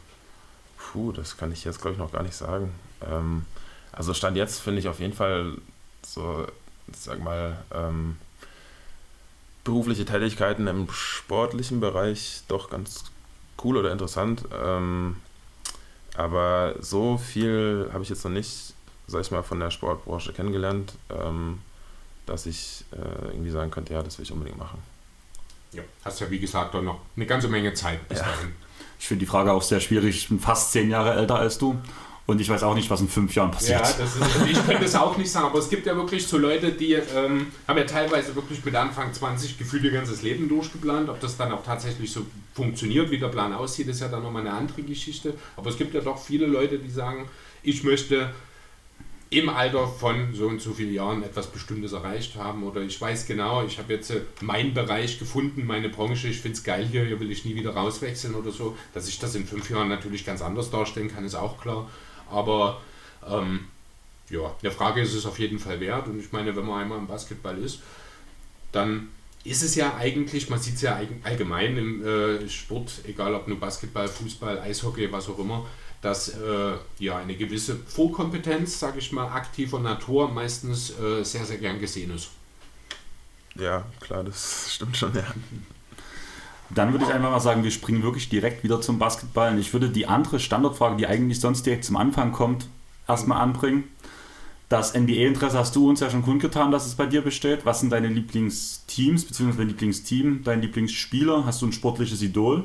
[0.78, 2.72] Puh, das kann ich jetzt, glaube ich, noch gar nicht sagen.
[3.02, 3.46] Ähm,
[3.94, 5.54] also Stand jetzt finde ich auf jeden Fall
[6.06, 6.46] so,
[6.94, 8.18] sag mal, ähm,
[9.64, 13.06] berufliche Tätigkeiten im sportlichen Bereich doch ganz
[13.64, 14.44] cool oder interessant.
[14.62, 15.16] Ähm,
[16.18, 18.74] aber so viel habe ich jetzt noch nicht,
[19.08, 21.60] sag ich mal, von der Sportbranche kennengelernt, ähm,
[22.26, 24.80] dass ich äh, irgendwie sagen könnte, ja, das will ich unbedingt machen.
[25.74, 28.26] Ja, hast ja wie gesagt auch noch eine ganze Menge Zeit bis Ja.
[28.26, 28.54] dahin.
[29.00, 30.16] Ich finde die Frage auch sehr schwierig.
[30.16, 31.78] Ich bin fast zehn Jahre älter als du
[32.28, 33.82] und ich weiß auch nicht, was in fünf Jahren passiert.
[33.82, 36.38] Ja, das ist, ich könnte es auch nicht sagen, aber es gibt ja wirklich so
[36.38, 41.10] Leute, die ähm, haben ja teilweise wirklich mit Anfang 20 gefühlt ihr ganzes Leben durchgeplant.
[41.10, 44.42] Ob das dann auch tatsächlich so funktioniert, wie der Plan aussieht, ist ja dann nochmal
[44.48, 45.34] eine andere Geschichte.
[45.58, 47.30] Aber es gibt ja doch viele Leute, die sagen,
[47.62, 48.34] ich möchte
[49.30, 53.26] im Alter von so und so vielen Jahren etwas Bestimmtes erreicht haben oder ich weiß
[53.26, 57.06] genau, ich habe jetzt äh, meinen Bereich gefunden, meine Branche, ich finde es geil hier,
[57.06, 58.78] hier will ich nie wieder rauswechseln oder so.
[58.94, 61.90] Dass ich das in fünf Jahren natürlich ganz anders darstellen kann, ist auch klar.
[62.30, 62.82] Aber
[63.28, 63.66] ähm,
[64.30, 66.08] ja, der Frage ist es auf jeden Fall wert.
[66.08, 67.80] Und ich meine, wenn man einmal im Basketball ist,
[68.72, 69.10] dann
[69.44, 73.60] ist es ja eigentlich, man sieht es ja allgemein im äh, Sport, egal ob nur
[73.60, 75.68] Basketball, Fußball, Eishockey, was auch immer,
[76.06, 81.58] dass äh, ja eine gewisse Vorkompetenz, sage ich mal, aktiver Natur meistens äh, sehr, sehr
[81.58, 82.30] gern gesehen ist.
[83.56, 85.24] Ja, klar, das stimmt schon, ja.
[86.70, 89.52] Dann würde ich einfach mal sagen, wir springen wirklich direkt wieder zum Basketball.
[89.52, 92.68] Und ich würde die andere Standardfrage, die eigentlich sonst direkt zum Anfang kommt,
[93.08, 93.86] erstmal anbringen.
[94.70, 97.66] Das NBA-Interesse hast du uns ja schon kundgetan, dass es bei dir besteht.
[97.66, 101.46] Was sind deine Lieblingsteams, beziehungsweise dein Lieblingsteam, dein Lieblingsspieler?
[101.46, 102.64] Hast du ein sportliches Idol?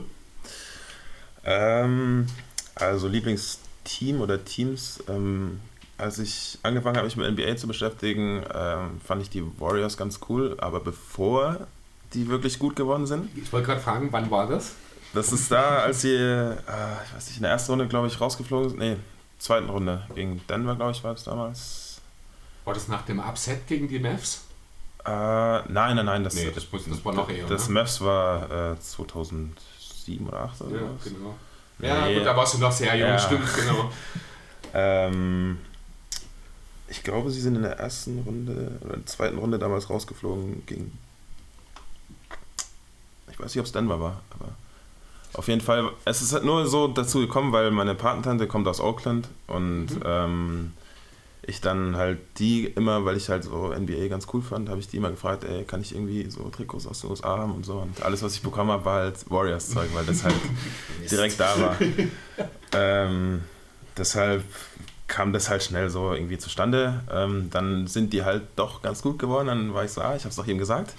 [1.45, 2.27] Ähm,
[2.75, 5.03] also Lieblingsteam oder Teams.
[5.09, 5.61] Ähm,
[5.99, 10.21] als ich angefangen habe, mich mit NBA zu beschäftigen, ähm, fand ich die Warriors ganz
[10.29, 10.57] cool.
[10.59, 11.67] Aber bevor
[12.15, 14.75] die wirklich gut geworden sind, Ich wollte gerade fragen, wann war das?
[15.13, 18.21] das ist da, als sie, äh, ich weiß nicht, in der ersten Runde, glaube ich,
[18.21, 18.79] rausgeflogen sind.
[18.79, 18.97] Nee,
[19.39, 22.01] zweiten Runde gegen Denver, glaube ich, war es damals.
[22.65, 24.43] War das nach dem Upset gegen die Mavs?
[25.05, 27.47] Äh, nein, nein, nein, das, Nee, das, das war noch eher.
[27.47, 27.75] das ne?
[27.75, 31.05] Mavs war äh, 2007 oder 2008 oder Ja, was.
[31.05, 31.35] genau.
[31.83, 32.15] Ja, Nee.
[32.17, 33.19] gut, da warst du noch sehr jung, Ja.
[33.19, 33.91] stimmt, genau.
[34.73, 35.59] Ähm,
[36.87, 40.65] ich glaube, sie sind in der ersten Runde oder in der zweiten Runde damals rausgeflogen
[40.67, 40.97] gegen.
[43.33, 44.51] Ich weiß nicht, ob es Denver war, aber
[45.33, 45.91] auf jeden Fall.
[46.05, 50.03] Es ist halt nur so dazu gekommen, weil meine Patentante kommt aus Oakland und Mhm.
[50.05, 50.73] ähm,
[51.43, 54.89] ich dann halt die immer, weil ich halt so NBA ganz cool fand, habe ich
[54.89, 57.79] die immer gefragt, ey, kann ich irgendwie so Trikots aus den USA haben und so.
[57.79, 60.35] Und alles, was ich bekommen habe, war halt Warriors-Zeug, weil das halt
[61.11, 61.77] direkt da war.
[62.73, 63.43] ähm,
[63.97, 64.45] deshalb
[65.07, 67.03] kam das halt schnell so irgendwie zustande.
[67.11, 69.49] Ähm, dann sind die halt doch ganz gut geworden.
[69.49, 70.95] Dann war ich so, ah, ich habe es doch eben gesagt.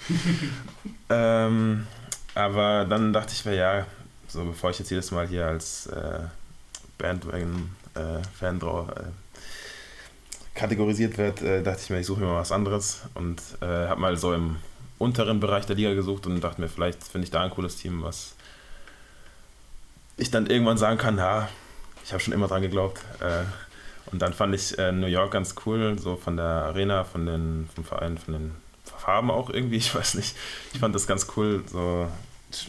[1.08, 1.86] ähm,
[2.34, 3.86] aber dann dachte ich mir, ja,
[4.28, 6.20] so bevor ich jetzt jedes Mal hier als äh,
[6.98, 9.21] Bandwagon-Fan drauf äh,
[10.54, 14.00] kategorisiert werde, äh, dachte ich mir, ich suche mir mal was anderes und äh, habe
[14.00, 14.56] mal so im
[14.98, 18.02] unteren Bereich der Liga gesucht und dachte mir, vielleicht finde ich da ein cooles Team,
[18.02, 18.34] was
[20.16, 21.48] ich dann irgendwann sagen kann, ja,
[22.04, 23.00] ich habe schon immer dran geglaubt.
[23.20, 23.44] Äh,
[24.10, 27.68] und dann fand ich äh, New York ganz cool, so von der Arena, von den
[27.74, 28.50] vom Verein, von den
[28.84, 30.36] Farben auch irgendwie, ich weiß nicht.
[30.72, 32.08] Ich fand das ganz cool, so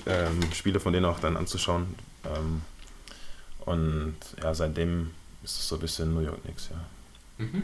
[0.05, 1.95] ähm, Spiele von denen auch dann anzuschauen.
[2.25, 2.61] Ähm,
[3.65, 5.11] und ja, seitdem
[5.43, 6.77] ist es so ein bisschen New York Knicks, ja.
[7.37, 7.63] Mhm.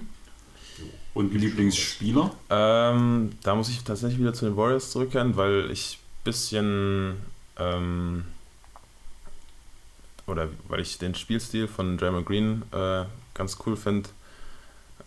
[1.14, 2.32] Und Lieblingsspieler?
[2.50, 7.18] Ähm, da muss ich tatsächlich wieder zu den Warriors zurückkehren, weil ich ein bisschen
[7.58, 8.26] ähm,
[10.28, 14.10] oder weil ich den Spielstil von Draymond Green äh, ganz cool finde,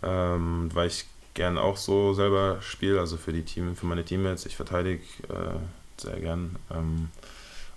[0.02, 4.44] ähm, weil ich gern auch so selber spiele, also für die Team, für meine Teammates.
[4.46, 5.58] Ich verteidige äh,
[5.96, 7.08] sehr gern ähm,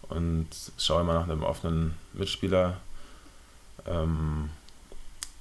[0.09, 2.77] und schaue immer nach einem offenen Mitspieler.
[3.85, 4.49] Ähm,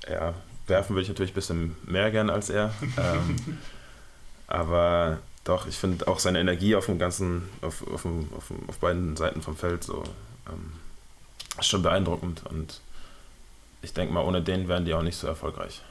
[0.08, 0.34] ja,
[0.66, 2.72] werfen würde ich natürlich ein bisschen mehr gern als er.
[2.96, 3.58] ähm,
[4.46, 8.68] aber doch, ich finde auch seine Energie auf dem ganzen, auf, auf, dem, auf, dem,
[8.68, 10.02] auf beiden Seiten vom Feld so
[10.48, 10.72] ähm,
[11.58, 12.80] ist schon beeindruckend und
[13.82, 15.82] ich denke mal, ohne den wären die auch nicht so erfolgreich.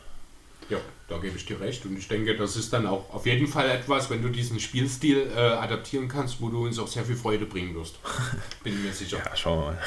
[0.70, 1.86] Ja, da gebe ich dir recht.
[1.86, 5.30] Und ich denke, das ist dann auch auf jeden Fall etwas, wenn du diesen Spielstil
[5.36, 8.00] äh, adaptieren kannst, wo du uns auch sehr viel Freude bringen wirst.
[8.64, 9.18] Bin mir sicher.
[9.18, 9.78] Ja, schauen wir mal.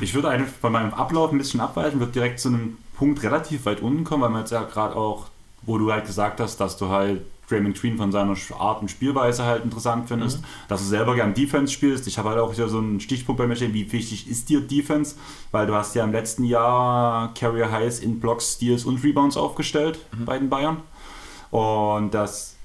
[0.00, 3.66] Ich würde einfach bei meinem Ablauf ein bisschen abweichen, würde direkt zu einem Punkt relativ
[3.66, 5.26] weit unten kommen, weil man jetzt ja gerade auch,
[5.62, 9.44] wo du halt gesagt hast, dass du halt Draymond Green von seiner Art und Spielweise
[9.44, 12.06] halt interessant findest, dass du selber gern Defense spielst.
[12.06, 14.60] Ich habe halt auch wieder so einen Stichpunkt bei mir stehen, wie wichtig ist dir
[14.60, 15.16] Defense,
[15.50, 19.98] weil du hast ja im letzten Jahr Carrier Highs in Blocks, Steals und Rebounds aufgestellt
[20.24, 20.78] bei den Bayern
[21.50, 22.56] und das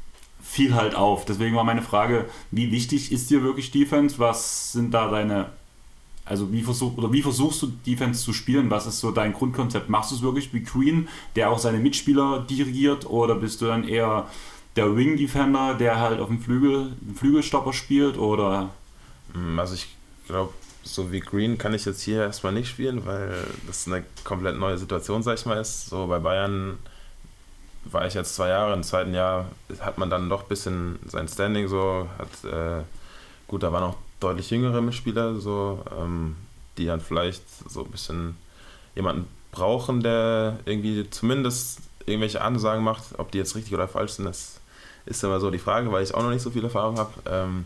[0.42, 1.26] fiel halt auf.
[1.26, 4.18] Deswegen war meine Frage, wie wichtig ist dir wirklich Defense?
[4.18, 5.48] Was sind da deine
[6.30, 8.70] also wie, versuch, oder wie versuchst du Defense zu spielen?
[8.70, 9.90] Was ist so dein Grundkonzept?
[9.90, 13.88] Machst du es wirklich wie Green, der auch seine Mitspieler dirigiert, oder bist du dann
[13.88, 14.28] eher
[14.76, 18.18] der Wing Defender, der halt auf dem Flügel, Flügelstopper spielt?
[18.18, 18.70] Oder
[19.34, 19.88] Mm, Also ich
[20.28, 23.34] glaube, so wie Green kann ich jetzt hier erstmal nicht spielen, weil
[23.68, 25.88] das eine komplett neue Situation, sag ich mal, ist.
[25.90, 26.80] So bei Bayern
[27.86, 29.46] war ich jetzt zwei Jahre, im zweiten Jahr
[29.80, 32.84] hat man dann doch ein bisschen sein Standing so, hat äh,
[33.48, 36.36] gut, da waren auch deutlich jüngere Mitspieler, so, ähm,
[36.78, 38.38] die dann vielleicht so ein bisschen
[38.96, 44.26] jemanden brauchen, der irgendwie zumindest irgendwelche Ansagen macht, ob die jetzt richtig oder falsch sind,
[44.26, 44.60] das
[45.06, 47.14] ist immer so die Frage, weil ich auch noch nicht so viel Erfahrung habe.
[47.26, 47.66] Ähm,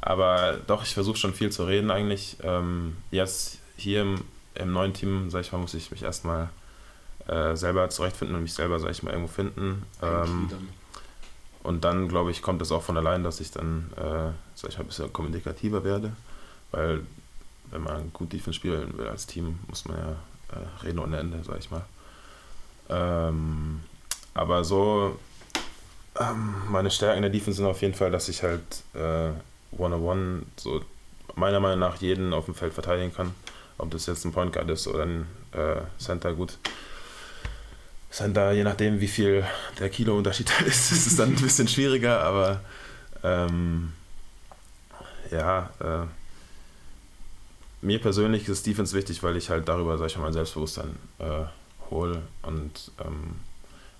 [0.00, 2.36] aber doch, ich versuche schon viel zu reden eigentlich.
[2.42, 4.20] Ähm, jetzt hier im,
[4.54, 6.50] im neuen Team, sag ich mal, muss ich mich erstmal
[7.26, 9.82] äh, selber zurechtfinden und mich selber, sag ich mal, irgendwo finden.
[10.02, 10.50] Ähm.
[11.64, 14.76] Und dann, glaube ich, kommt es auch von allein, dass ich dann, äh, sag ich
[14.76, 16.12] mal, ein bisschen kommunikativer werde.
[16.70, 17.00] Weil,
[17.70, 20.10] wenn man gut Defense spielen will als Team, muss man ja
[20.56, 21.84] äh, reden ohne Ende, sag ich mal.
[22.90, 23.80] Ähm,
[24.34, 25.18] aber so,
[26.20, 29.30] ähm, meine Stärken in der Defense sind auf jeden Fall, dass ich halt äh,
[29.76, 30.82] One-on-One so
[31.34, 33.34] meiner Meinung nach jeden auf dem Feld verteidigen kann.
[33.78, 36.58] Ob das jetzt ein Point Guard ist oder ein äh, Center, gut.
[38.14, 39.44] Center, je nachdem wie viel
[39.80, 42.60] der Kilo-Unterschied ist, ist es dann ein bisschen schwieriger, aber
[43.24, 43.92] ähm,
[45.32, 46.06] ja, äh,
[47.84, 51.44] mir persönlich ist Defense wichtig, weil ich halt darüber, sag ich mal, mein Selbstbewusstsein äh,
[51.90, 53.34] hole und ähm,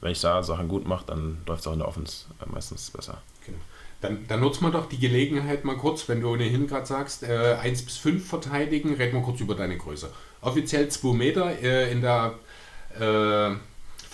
[0.00, 2.92] wenn ich da Sachen gut mache, dann läuft es auch in der Offense äh, meistens
[2.92, 3.20] besser.
[3.44, 3.59] Genau.
[4.00, 7.57] Dann, dann nutzt man doch die Gelegenheit mal kurz, wenn du ohnehin gerade sagst, äh,
[7.61, 10.09] 1 bis 5 verteidigen, reden wir kurz über deine Größe.
[10.40, 12.35] Offiziell 2 Meter äh, in der
[13.00, 13.57] äh,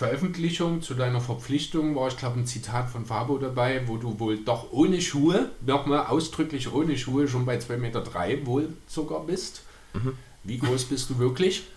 [0.05, 4.37] Veröffentlichung zu deiner Verpflichtung war, ich glaube, ein Zitat von Fabo dabei, wo du wohl
[4.37, 9.61] doch ohne Schuhe, nochmal ausdrücklich ohne Schuhe, schon bei 2,3 Meter drei wohl sogar bist.
[10.43, 11.67] Wie groß bist du wirklich?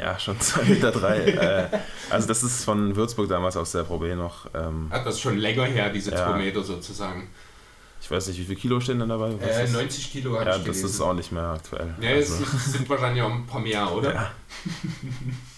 [0.00, 0.90] Ja, schon 2,3 Meter.
[0.90, 1.18] Drei.
[1.26, 1.68] äh,
[2.08, 4.46] also das ist von Würzburg damals aus der Pro B noch.
[4.54, 6.36] Ähm, Hat das schon länger her, diese 2 Ja.
[6.38, 7.28] Meter sozusagen.
[8.00, 9.32] ich weiß nicht, wie viel Kilo stehen denn dabei?
[9.32, 10.86] Äh, ist- 90 Kilo hatte ja, ich das gelesen.
[10.86, 11.94] ist auch nicht mehr aktuell.
[12.00, 14.14] Ja, es also, ist- sind wahrscheinlich auch ein paar mehr, oder?
[14.14, 14.30] Ja.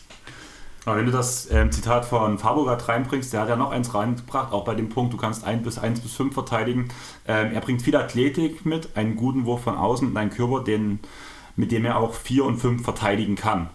[0.89, 3.93] Aber wenn du das ähm, Zitat von Fabo gerade reinbringst, der hat ja noch eins
[3.93, 6.89] reingebracht, auch bei dem Punkt, du kannst 1 bis 1 bis 5 verteidigen.
[7.27, 11.01] Ähm, er bringt viel Athletik mit, einen guten Wurf von außen und einen Körper, den,
[11.57, 13.69] mit dem er auch 4 und 5 verteidigen kann.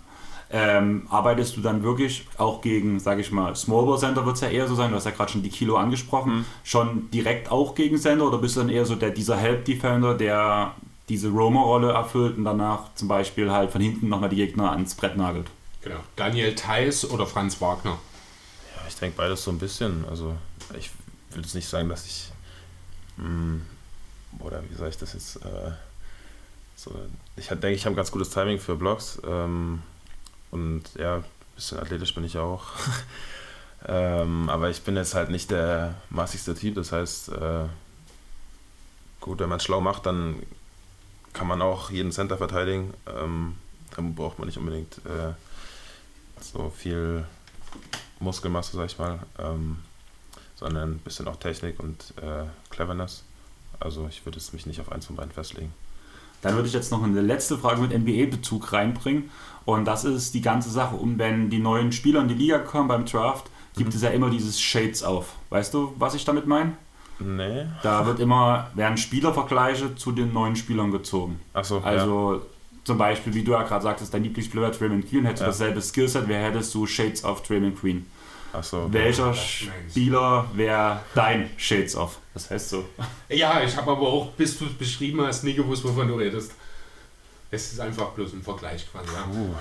[0.49, 4.41] Ähm, arbeitest du dann wirklich auch gegen, sage ich mal, Small Ball Center wird es
[4.41, 7.76] ja eher so sein, du hast ja gerade schon die Kilo angesprochen, schon direkt auch
[7.76, 10.71] gegen Center oder bist du dann eher so der, dieser Help Defender, der
[11.10, 15.15] diese Roamer-Rolle erfüllt und danach zum Beispiel halt von hinten nochmal die Gegner ans Brett
[15.15, 15.52] nagelt?
[15.83, 15.99] Genau.
[16.15, 17.99] Daniel Theiss oder Franz Wagner.
[18.75, 20.05] Ja, ich denke beides so ein bisschen.
[20.09, 20.35] Also
[20.77, 20.91] ich
[21.31, 22.31] will jetzt nicht sagen, dass ich
[23.17, 23.61] mh,
[24.39, 25.71] oder wie soll ich das jetzt äh,
[26.75, 26.95] so,
[27.35, 29.83] ich denke, ich habe ein ganz gutes Timing für Blogs ähm,
[30.51, 31.23] und ja, ein
[31.55, 32.65] bisschen athletisch bin ich auch.
[33.87, 37.65] ähm, aber ich bin jetzt halt nicht der massigste Typ, das heißt, äh,
[39.19, 40.41] gut, wenn man es schlau macht, dann
[41.33, 42.93] kann man auch jeden Center verteidigen.
[43.07, 43.55] Ähm,
[43.95, 45.33] dann braucht man nicht unbedingt äh,
[46.51, 47.25] so viel
[48.19, 49.77] Muskelmasse, sag ich mal, ähm,
[50.56, 53.23] sondern ein bisschen auch Technik und äh, Cleverness.
[53.79, 55.73] Also ich würde es mich nicht auf eins von beiden festlegen.
[56.41, 59.32] Dann würde ich jetzt noch eine letzte Frage mit NBA-Bezug reinbringen.
[59.65, 60.95] Und das ist die ganze Sache.
[60.95, 64.29] Und wenn die neuen Spieler in die Liga kommen beim Draft, gibt es ja immer
[64.29, 65.36] dieses Shades auf.
[65.49, 66.73] Weißt du, was ich damit meine?
[67.19, 67.65] Nee.
[67.82, 71.39] Da wird immer, werden Spielervergleiche zu den neuen Spielern gezogen.
[71.53, 71.86] Achso, ja.
[71.86, 72.41] Also
[72.83, 75.51] zum Beispiel, wie du ja gerade sagtest, dein Lieblingsspieler wäre Draymond Green, hättest du Ja.
[75.51, 78.05] dasselbe Skillset, wer hättest du Shades of Draymond Green?
[78.51, 78.87] Achso.
[78.91, 79.37] Welcher du.
[79.89, 82.19] Spieler wäre dein Shades of?
[82.33, 82.85] Das heißt so.
[83.29, 86.51] Ja, ich habe aber auch, bis du es beschrieben hast, nie gewusst, wovon du redest.
[87.49, 89.07] Es ist einfach bloß ein Vergleich quasi.
[89.13, 89.27] Ja.
[89.31, 89.53] Uh,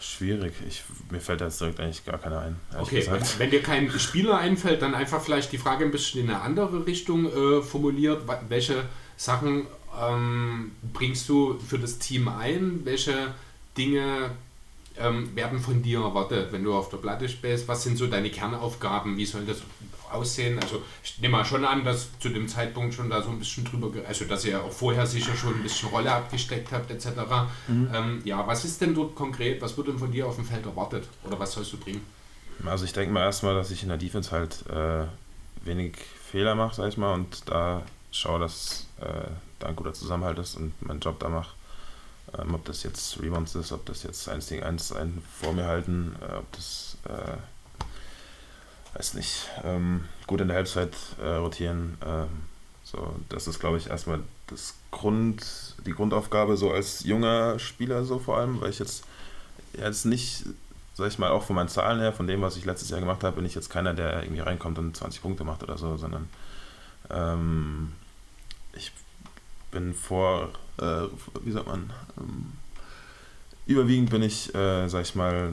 [0.00, 0.52] schwierig.
[0.68, 2.56] Ich, mir fällt jetzt direkt eigentlich gar keiner ein.
[2.76, 3.38] Okay, wenn, gesagt.
[3.38, 6.86] wenn dir kein Spieler einfällt, dann einfach vielleicht die Frage ein bisschen in eine andere
[6.86, 8.22] Richtung äh, formuliert.
[8.48, 8.84] Welche
[9.16, 9.66] Sachen
[10.00, 12.80] ähm, bringst du für das Team ein?
[12.84, 13.34] Welche
[13.76, 14.30] Dinge
[14.98, 17.68] ähm, werden von dir erwartet, wenn du auf der Platte stehst?
[17.68, 19.16] Was sind so deine Kernaufgaben?
[19.16, 19.62] Wie soll das
[20.10, 20.58] aussehen?
[20.60, 23.64] Also ich nehme mal schon an, dass zu dem Zeitpunkt schon da so ein bisschen
[23.64, 27.08] drüber, also dass ihr auch vorher sicher schon ein bisschen Rolle abgesteckt habt etc.
[27.68, 29.60] Ähm, ja, was ist denn dort konkret?
[29.62, 31.08] Was wird denn von dir auf dem Feld erwartet?
[31.24, 32.02] Oder was sollst du bringen?
[32.64, 35.06] Also ich denke mal erstmal, dass ich in der Defense halt äh,
[35.66, 35.96] wenig
[36.30, 40.56] Fehler mache, sag ich mal, und da schaue, dass äh, da ein guter Zusammenhalt ist
[40.56, 41.54] und meinen Job da mache.
[42.38, 45.66] Ähm, ob das jetzt Rebounds ist, ob das jetzt 1 gegen 1 ein vor mir
[45.66, 51.98] halten, äh, ob das, äh, weiß nicht, ähm, gut in der Halbzeit äh, rotieren.
[52.04, 52.28] ähm,
[52.82, 58.18] so, das ist, glaube ich, erstmal das Grund, die Grundaufgabe so als junger Spieler so
[58.18, 59.04] vor allem, weil ich jetzt
[59.80, 60.44] jetzt nicht,
[60.94, 63.24] sag ich mal, auch von meinen Zahlen her, von dem, was ich letztes Jahr gemacht
[63.24, 66.28] habe, bin ich jetzt keiner, der irgendwie reinkommt und 20 Punkte macht oder so, sondern
[67.10, 67.92] ähm,
[68.74, 68.92] ich
[69.74, 71.02] bin vor, äh,
[71.42, 72.52] wie sagt man, ähm,
[73.66, 75.52] überwiegend bin ich, äh, sag ich mal,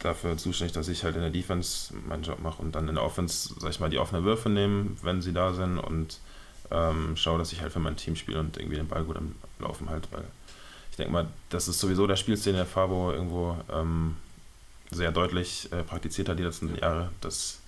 [0.00, 3.04] dafür zuständig, dass ich halt in der Defense meinen Job mache und dann in der
[3.04, 6.18] Offense, sag ich mal, die offenen Würfe nehme, wenn sie da sind und
[6.70, 9.34] ähm, schaue, dass ich halt für mein Team spiele und irgendwie den Ball gut am
[9.58, 10.24] Laufen halt, weil
[10.90, 14.16] ich denke mal, das ist sowieso der Spielstil, der Fabo irgendwo ähm,
[14.90, 17.60] sehr deutlich äh, praktiziert hat die letzten Jahre, dass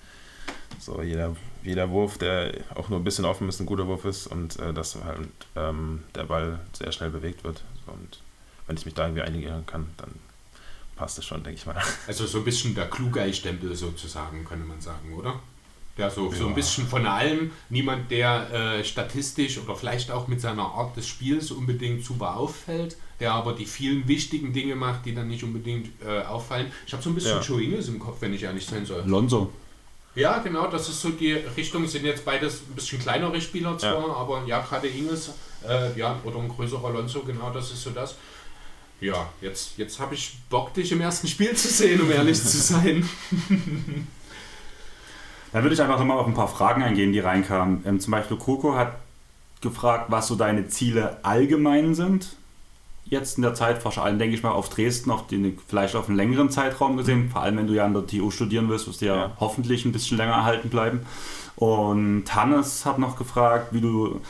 [0.81, 4.27] so jeder, jeder Wurf, der auch nur ein bisschen offen ist, ein guter Wurf ist
[4.27, 7.63] und äh, dass halt ähm, der Ball sehr schnell bewegt wird.
[7.87, 8.21] Und
[8.67, 10.11] wenn ich mich da irgendwie einigen kann, dann
[10.97, 11.77] passt es schon, denke ich mal.
[12.07, 15.41] Also so ein bisschen der Klugei-Stempel sozusagen, könnte man sagen, oder?
[15.99, 16.55] Ja, so, so ein Ja.
[16.55, 17.51] bisschen von allem.
[17.69, 22.97] Niemand, der äh, statistisch oder vielleicht auch mit seiner Art des Spiels unbedingt super auffällt,
[23.21, 26.73] der aber die vielen wichtigen Dinge macht, die dann nicht unbedingt äh, auffallen.
[26.87, 27.43] Ich habe so ein bisschen Ja.
[27.43, 29.03] Joe Ingles im Kopf, wenn ich ehrlich sein soll.
[29.07, 29.53] Lonzo.
[30.15, 31.87] Ja, genau, das ist so die Richtung.
[31.87, 34.15] Sind jetzt beides ein bisschen kleinere Spieler zwar, Ja.
[34.15, 35.31] aber ja, gerade Ingles,
[35.67, 38.15] äh, ja, oder ein größerer Alonso, genau, das ist so das.
[39.01, 42.57] Ja, jetzt, jetzt habe ich Bock, dich im ersten Spiel zu sehen, um ehrlich zu
[42.59, 43.09] sein.
[45.53, 47.83] Dann würde ich einfach nochmal auf ein paar Fragen eingehen, die reinkamen.
[47.87, 48.97] Ähm, zum Beispiel Coco hat
[49.61, 52.37] gefragt, was so deine Ziele allgemein sind.
[53.13, 56.09] Jetzt in der Zeit, vor allem denke ich mal auf Dresden, auf den, vielleicht auf
[56.09, 59.03] einen längeren Zeitraum gesehen, vor allem wenn du ja an der TU studieren wirst, wirst
[59.03, 59.37] du ja, Ja.
[59.39, 61.01] hoffentlich ein bisschen länger erhalten bleiben.
[61.57, 64.21] Und Hannes hat noch gefragt, wie du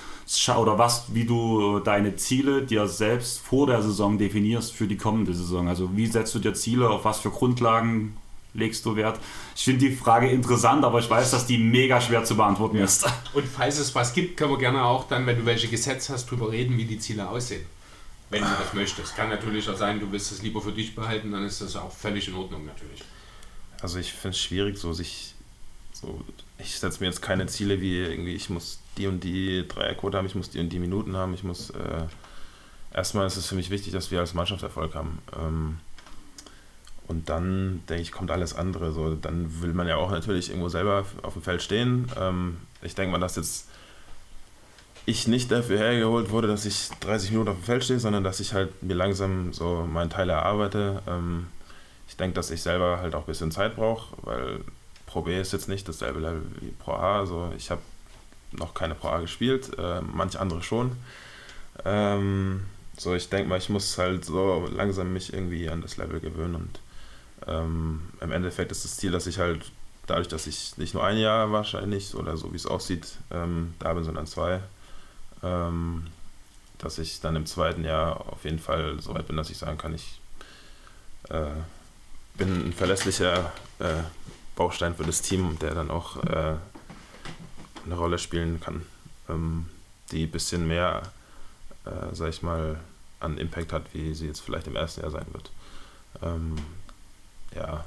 [0.58, 5.32] oder was, wie du deine Ziele dir selbst vor der Saison definierst für die kommende
[5.32, 5.68] Saison.
[5.68, 8.16] Also wie setzt du dir Ziele, auf was für Grundlagen
[8.52, 9.20] legst du Wert?
[9.54, 13.06] Ich finde die Frage interessant, aber ich weiß, dass die mega schwer zu beantworten ist.
[13.32, 16.28] Und falls es was gibt, können wir gerne auch dann, wenn du welche gesetzt hast,
[16.28, 17.62] drüber reden, wie die Ziele aussehen.
[18.32, 19.14] Wenn du das möchtest.
[19.14, 21.92] Kann natürlich auch sein, du willst es lieber für dich behalten, dann ist das auch
[21.92, 23.02] völlig in Ordnung natürlich.
[23.82, 25.34] Also ich finde es schwierig, so sich,
[25.92, 26.24] so,
[26.58, 30.26] ich setze mir jetzt keine Ziele wie irgendwie, ich muss die und die Dreierquote haben,
[30.26, 32.06] ich muss die und die Minuten haben, ich muss, äh,
[32.94, 35.18] erstmal ist es für mich wichtig, dass wir als Mannschaft Erfolg haben.
[35.38, 35.78] Ähm,
[37.08, 38.92] und dann, denke ich, kommt alles andere.
[38.92, 42.10] So, dann will man ja auch natürlich irgendwo selber auf dem Feld stehen.
[42.18, 43.68] Ähm, ich denke mal, dass jetzt
[45.06, 48.40] ich nicht dafür hergeholt wurde, dass ich 30 Minuten auf dem Feld stehe, sondern dass
[48.40, 51.02] ich halt mir langsam so meinen Teil erarbeite.
[51.06, 51.48] Ähm,
[52.08, 54.60] ich denke, dass ich selber halt auch ein bisschen Zeit brauche, weil
[55.06, 57.20] Pro B ist jetzt nicht dasselbe Level wie Pro A.
[57.20, 57.80] Also ich habe
[58.52, 60.92] noch keine Pro A gespielt, äh, manche andere schon.
[61.84, 62.62] Ähm,
[62.96, 66.54] so, ich denke mal, ich muss halt so langsam mich irgendwie an das Level gewöhnen
[66.54, 66.80] und
[67.46, 69.72] ähm, im Endeffekt ist das Ziel, dass ich halt
[70.06, 73.94] dadurch, dass ich nicht nur ein Jahr wahrscheinlich oder so wie es aussieht, ähm, da
[73.94, 74.60] bin, sondern zwei,
[75.42, 76.06] ähm,
[76.78, 79.78] dass ich dann im zweiten Jahr auf jeden Fall so weit bin, dass ich sagen
[79.78, 80.20] kann, ich
[81.28, 81.50] äh,
[82.34, 84.02] bin ein verlässlicher äh,
[84.56, 86.56] Baustein für das Team, der dann auch äh,
[87.84, 88.84] eine Rolle spielen kann,
[89.28, 89.68] ähm,
[90.10, 91.02] die ein bisschen mehr,
[91.84, 92.78] äh, sag ich mal,
[93.20, 95.50] an Impact hat, wie sie jetzt vielleicht im ersten Jahr sein wird.
[96.22, 96.56] Ähm,
[97.54, 97.84] ja,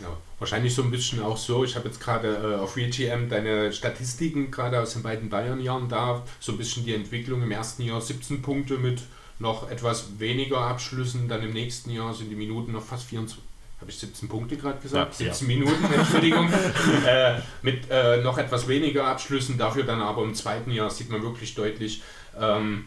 [0.00, 0.16] Genau.
[0.38, 4.50] Wahrscheinlich so ein bisschen auch so, ich habe jetzt gerade äh, auf RealGM deine Statistiken
[4.50, 8.40] gerade aus den beiden Bayern-Jahren da, so ein bisschen die Entwicklung im ersten Jahr 17
[8.40, 9.02] Punkte mit
[9.38, 13.38] noch etwas weniger Abschlüssen, dann im nächsten Jahr sind die Minuten noch fast 24.
[13.80, 15.18] Habe ich 17 Punkte gerade gesagt?
[15.20, 15.32] Ja.
[15.32, 16.52] 17 Minuten, Entschuldigung.
[17.06, 21.22] äh, mit äh, noch etwas weniger Abschlüssen, dafür dann aber im zweiten Jahr sieht man
[21.22, 22.02] wirklich deutlich
[22.38, 22.84] ähm,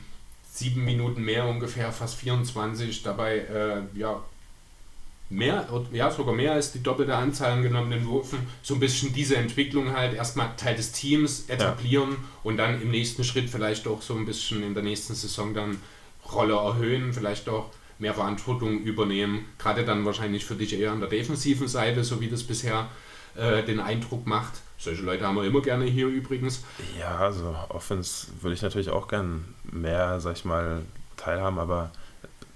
[0.51, 3.01] sieben Minuten mehr ungefähr, fast 24.
[3.01, 4.23] Dabei äh, ja,
[5.33, 8.39] mehr, ja sogar mehr als die doppelte Anzahl an genommenen Würfen.
[8.61, 13.23] So ein bisschen diese Entwicklung halt erstmal Teil des Teams etablieren und dann im nächsten
[13.23, 15.77] Schritt vielleicht auch so ein bisschen in der nächsten Saison dann
[16.31, 19.45] Rolle erhöhen, vielleicht auch mehr Verantwortung übernehmen.
[19.57, 22.87] Gerade dann wahrscheinlich für dich eher an der defensiven Seite, so wie das bisher
[23.35, 24.53] äh, den Eindruck macht.
[24.77, 26.63] Solche Leute haben wir immer gerne hier übrigens.
[26.99, 30.81] Ja, also Offense würde ich natürlich auch gern mehr, sag ich mal,
[31.15, 31.91] teilhaben, aber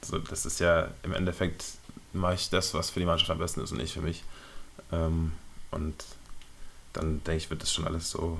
[0.01, 1.63] so, das ist ja im Endeffekt
[2.13, 4.23] mache ich das, was für die Mannschaft am besten ist und nicht für mich.
[4.91, 5.33] Ähm,
[5.71, 6.05] und
[6.93, 8.39] dann denke ich, wird das schon alles so,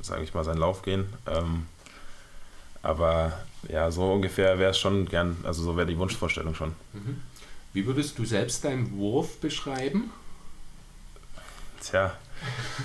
[0.00, 1.12] sage ich mal, seinen Lauf gehen.
[1.26, 1.66] Ähm,
[2.82, 3.32] aber
[3.68, 6.74] ja, so ungefähr wäre es schon gern, also so wäre die Wunschvorstellung schon.
[7.72, 10.10] Wie würdest du selbst deinen Wurf beschreiben?
[11.82, 12.16] Tja,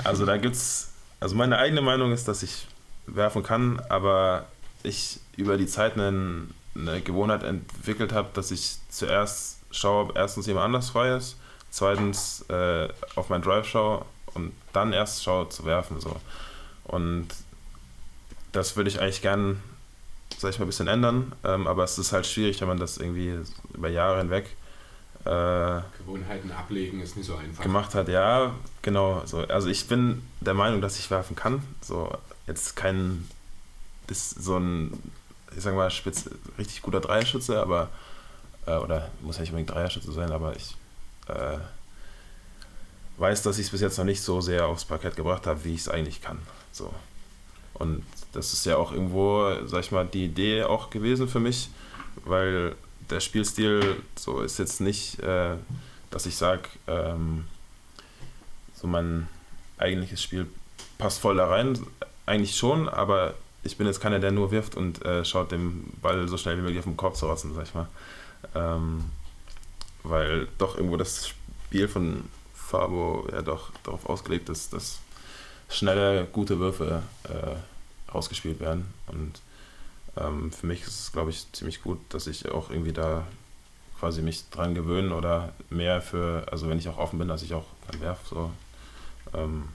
[0.03, 2.67] also da gibt es also meine eigene Meinung ist, dass ich
[3.05, 4.47] werfen kann, aber
[4.81, 10.45] ich über die Zeit eine, eine Gewohnheit entwickelt habe, dass ich zuerst schaue, ob erstens
[10.47, 11.37] jemand anders frei ist,
[11.69, 15.99] zweitens äh, auf meinen Drive schaue und dann erst schaue zu werfen.
[15.99, 16.15] So.
[16.83, 17.27] Und
[18.51, 19.61] das würde ich eigentlich gern,
[20.37, 22.97] sag ich mal, ein bisschen ändern, ähm, aber es ist halt schwierig, wenn man das
[22.97, 23.39] irgendwie
[23.73, 24.49] über Jahre hinweg
[25.25, 27.61] äh, Gewohnheiten ablegen ist nicht so einfach.
[27.61, 28.07] gemacht hat.
[28.09, 29.21] Ja, genau.
[29.25, 29.39] So.
[29.41, 31.61] Also ich bin der Meinung, dass ich werfen kann.
[31.81, 32.11] So
[32.47, 33.27] jetzt kein
[34.07, 34.91] das, so ein,
[35.55, 37.89] ich sag mal, spitz, richtig guter Dreierschütze, aber
[38.65, 40.75] äh, oder muss ja nicht unbedingt Dreierschütze sein, aber ich
[41.27, 41.57] äh,
[43.17, 45.73] weiß, dass ich es bis jetzt noch nicht so sehr aufs Parkett gebracht habe, wie
[45.73, 46.39] ich es eigentlich kann.
[46.71, 46.93] So.
[47.73, 48.03] Und
[48.33, 51.69] das ist ja auch irgendwo, sag ich mal, die Idee auch gewesen für mich,
[52.25, 52.75] weil
[53.09, 55.55] der Spielstil so ist jetzt nicht, äh,
[56.09, 57.45] dass ich sage, ähm,
[58.75, 59.27] so mein
[59.77, 60.47] eigentliches Spiel
[60.97, 61.79] passt voll da rein.
[62.25, 63.33] Eigentlich schon, aber
[63.63, 66.61] ich bin jetzt keiner, der nur wirft und äh, schaut dem Ball so schnell wie
[66.61, 67.87] möglich auf den Korb zu rotzen, sag ich mal.
[68.55, 69.05] Ähm,
[70.03, 72.23] weil doch irgendwo das Spiel von
[72.53, 74.99] Fabo ja doch darauf ausgelegt ist, dass
[75.69, 78.93] schnelle, gute Würfe äh, ausgespielt werden.
[79.07, 79.41] Und
[80.17, 83.25] ähm, für mich ist es, glaube ich, ziemlich gut, dass ich auch irgendwie da
[83.99, 87.53] quasi mich dran gewöhnen oder mehr für, also wenn ich auch offen bin, dass ich
[87.53, 88.19] auch dann werf.
[88.27, 88.51] So.
[89.33, 89.65] Ähm,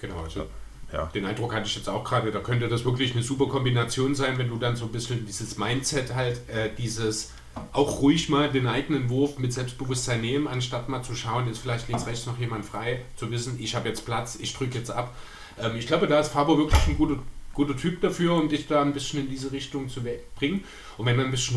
[0.00, 0.46] Genau, also
[0.92, 1.06] ja.
[1.06, 4.38] den Eindruck hatte ich jetzt auch gerade, da könnte das wirklich eine super Kombination sein,
[4.38, 7.32] wenn du dann so ein bisschen dieses Mindset halt, äh, dieses
[7.72, 11.88] auch ruhig mal den eigenen Wurf mit Selbstbewusstsein nehmen, anstatt mal zu schauen, ist vielleicht
[11.88, 15.14] links, rechts noch jemand frei, zu wissen, ich habe jetzt Platz, ich drücke jetzt ab.
[15.60, 17.18] Ähm, ich glaube, da ist Fabo wirklich ein guter,
[17.54, 20.00] guter Typ dafür, um dich da ein bisschen in diese Richtung zu
[20.36, 20.64] bringen.
[20.96, 21.56] Und wenn da ein bisschen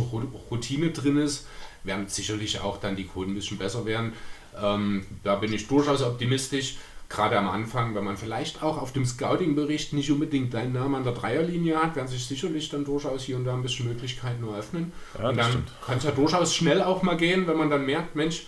[0.49, 1.47] Routine drin ist,
[1.84, 4.14] werden sicherlich auch dann die Quoten ein bisschen besser werden.
[4.62, 6.76] Ähm, da bin ich durchaus optimistisch.
[7.12, 11.03] Gerade am Anfang, wenn man vielleicht auch auf dem Scouting-Bericht nicht unbedingt deinen Namen an
[11.03, 14.93] der Dreierlinie hat, werden sich sicherlich dann durchaus hier und da ein bisschen Möglichkeiten eröffnen.
[15.20, 18.16] Ja, und dann kann es ja durchaus schnell auch mal gehen, wenn man dann merkt,
[18.16, 18.47] Mensch,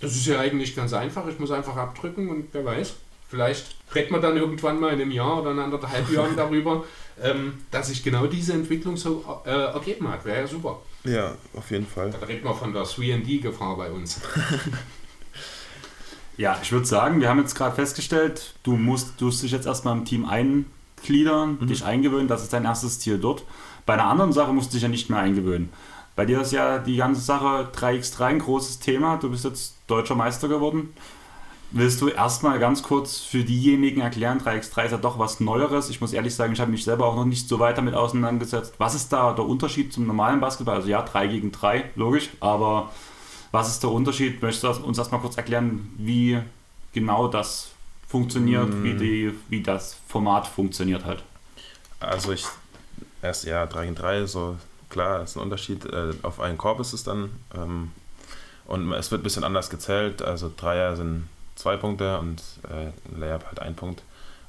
[0.00, 2.94] das ist ja eigentlich ganz einfach, ich muss einfach abdrücken und wer weiß,
[3.28, 6.84] vielleicht redet man dann irgendwann mal in einem Jahr oder in anderthalb Jahren darüber,
[7.22, 10.24] ähm, dass sich genau diese Entwicklung so äh, ergeben hat.
[10.24, 10.80] Wäre ja super.
[11.04, 12.10] ja, auf jeden Fall.
[12.10, 14.20] Da reden wir von der 3D-Gefahr bei uns.
[16.36, 19.66] Ja, ich würde sagen, wir haben jetzt gerade festgestellt, du musst, du musst dich jetzt
[19.66, 23.44] erstmal im Team eingliedern, dich eingewöhnen, das ist dein erstes Ziel dort.
[23.84, 25.70] Bei einer anderen Sache musst du dich ja nicht mehr eingewöhnen.
[26.14, 29.16] Bei dir ist ja die ganze Sache 3x3 ein großes Thema.
[29.16, 30.92] Du bist jetzt deutscher Meister geworden.
[31.70, 35.88] Willst du erstmal ganz kurz für diejenigen erklären, 3x3 ist ja doch was Neueres.
[35.88, 38.74] Ich muss ehrlich sagen, ich habe mich selber auch noch nicht so weit damit auseinandergesetzt.
[38.76, 40.76] Was ist da der Unterschied zum normalen Basketball?
[40.76, 42.90] Also ja, 3 gegen 3, logisch, aber
[43.52, 44.42] was ist der Unterschied?
[44.42, 46.40] Möchtest du uns erstmal kurz erklären, wie
[46.92, 47.70] genau das
[48.08, 51.22] funktioniert, wie, die, wie das Format funktioniert halt?
[52.00, 52.44] Also ich
[53.22, 54.56] erst ja 3 gegen 3, so
[54.90, 55.84] klar, ist ein Unterschied.
[55.86, 57.30] Äh, auf einen Korb ist es dann.
[57.54, 57.92] Ähm,
[58.66, 60.22] und es wird ein bisschen anders gezählt.
[60.22, 64.02] Also Dreier sind zwei Punkte und äh, Layup halt ein Punkt.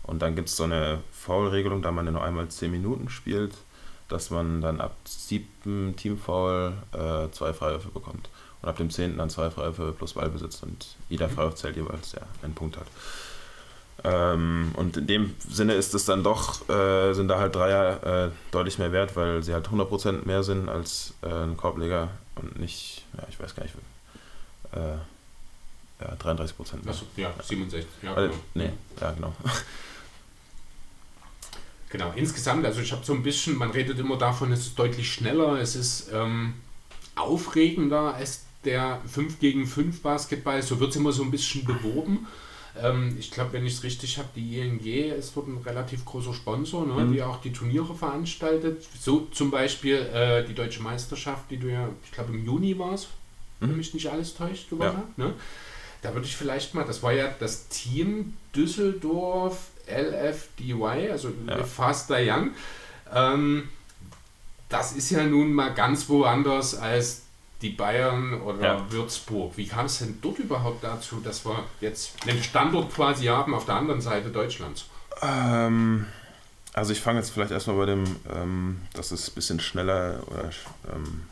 [0.03, 3.53] Und dann gibt es so eine Foul-Regelung, da man ja nur einmal 10 Minuten spielt,
[4.09, 8.29] dass man dann ab siebten Teamfoul äh, zwei Freiwürfe bekommt.
[8.63, 12.21] Und ab dem zehnten dann zwei Freiwürfe plus Ballbesitz und jeder Freiwurf zählt jeweils ja,
[12.41, 12.87] einen Punkt hat.
[14.05, 18.31] Ähm, und in dem Sinne ist es dann doch, äh, sind da halt Dreier äh,
[18.51, 23.05] deutlich mehr wert, weil sie halt 100% mehr sind als äh, ein Korbleger und nicht,
[23.17, 23.75] ja, ich weiß gar nicht,
[24.71, 24.95] äh,
[26.03, 26.93] ja, 33% mehr.
[26.93, 27.85] Achso, ja, 67.
[28.01, 28.33] Ja, genau.
[28.53, 29.33] nee, ja, genau.
[31.89, 35.13] Genau, insgesamt, also ich habe so ein bisschen, man redet immer davon, es ist deutlich
[35.13, 36.55] schneller, es ist ähm,
[37.15, 42.27] aufregender als der 5 gegen 5 Basketball, so wird es immer so ein bisschen beworben.
[42.81, 46.33] Ähm, ich glaube, wenn ich es richtig habe, die ING ist dort ein relativ großer
[46.33, 48.83] Sponsor, ne, die auch die Turniere veranstaltet.
[48.99, 52.93] So zum Beispiel äh, die deutsche Meisterschaft, die du ja, ich glaube im Juni war
[52.93, 53.07] es,
[53.59, 55.03] wenn mich nicht alles täuscht, gewonnen Ja.
[55.07, 55.17] hast.
[55.17, 55.33] Ne?
[56.01, 61.63] Da würde ich vielleicht mal, das war ja das Team Düsseldorf LFDY, also Ja.
[61.63, 62.51] Faster Young.
[63.13, 63.69] Ähm,
[64.69, 67.21] das ist ja nun mal ganz woanders als
[67.63, 68.91] die Bayern oder Ja.
[68.91, 69.53] Würzburg.
[69.57, 73.65] Wie kam es denn dort überhaupt dazu, dass wir jetzt einen Standort quasi haben auf
[73.65, 74.85] der anderen Seite Deutschlands?
[75.21, 76.05] Ähm,
[76.73, 80.49] also ich fange jetzt vielleicht erstmal bei dem, ähm, dass es ein bisschen schneller oder
[80.93, 81.23] ähm,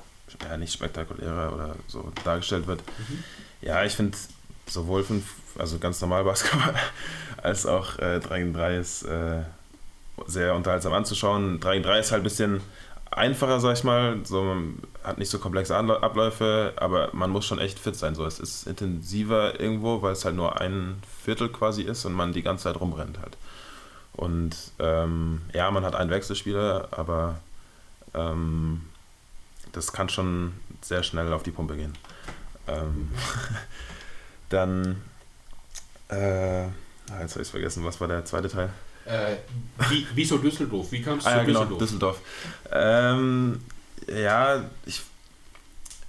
[0.43, 2.81] ja, nicht spektakulärer oder so dargestellt wird.
[3.61, 4.17] Ja, ich finde
[4.67, 5.25] sowohl fünf,
[5.59, 6.73] also ganz normal Basketball,
[7.43, 9.41] als auch äh, 3 gegen 3 ist äh,
[10.27, 11.59] sehr unterhaltsam anzuschauen.
[11.59, 12.61] 3 gegen 3 ist halt ein bisschen
[13.11, 14.19] einfacher, sag ich mal.
[14.23, 18.15] So, man hat nicht so komplexe Abläufe, aber man muss schon echt fit sein.
[18.15, 22.33] So, es ist intensiver irgendwo, weil es halt nur ein Viertel quasi ist und man
[22.33, 23.37] die ganze Zeit rumrennt halt.
[24.13, 27.39] Und ähm, ja, man hat einen Wechselspieler, aber
[28.13, 28.81] ähm,
[29.71, 31.93] das kann schon sehr schnell auf die Pumpe gehen.
[32.67, 33.11] Ähm,
[34.49, 35.01] dann,
[36.09, 38.69] äh, ah, jetzt habe ich vergessen, was war der zweite Teil?
[39.05, 39.35] Äh,
[39.89, 40.91] wie, wieso Düsseldorf?
[40.91, 41.79] Wie kamst du Ah, ja, zu genau, Düsseldorf?
[41.79, 42.21] Düsseldorf.
[42.71, 43.61] Ähm,
[44.07, 45.01] ja, ich,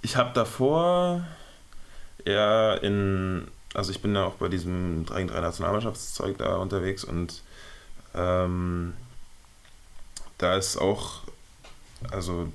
[0.01, 1.25] ich habe davor
[2.25, 7.03] eher in, also ich bin ja auch bei diesem 3 gegen 3 Nationalmannschaftszeug da unterwegs
[7.03, 7.41] und
[8.15, 8.93] ähm,
[10.37, 11.21] da ist auch,
[12.11, 12.47] also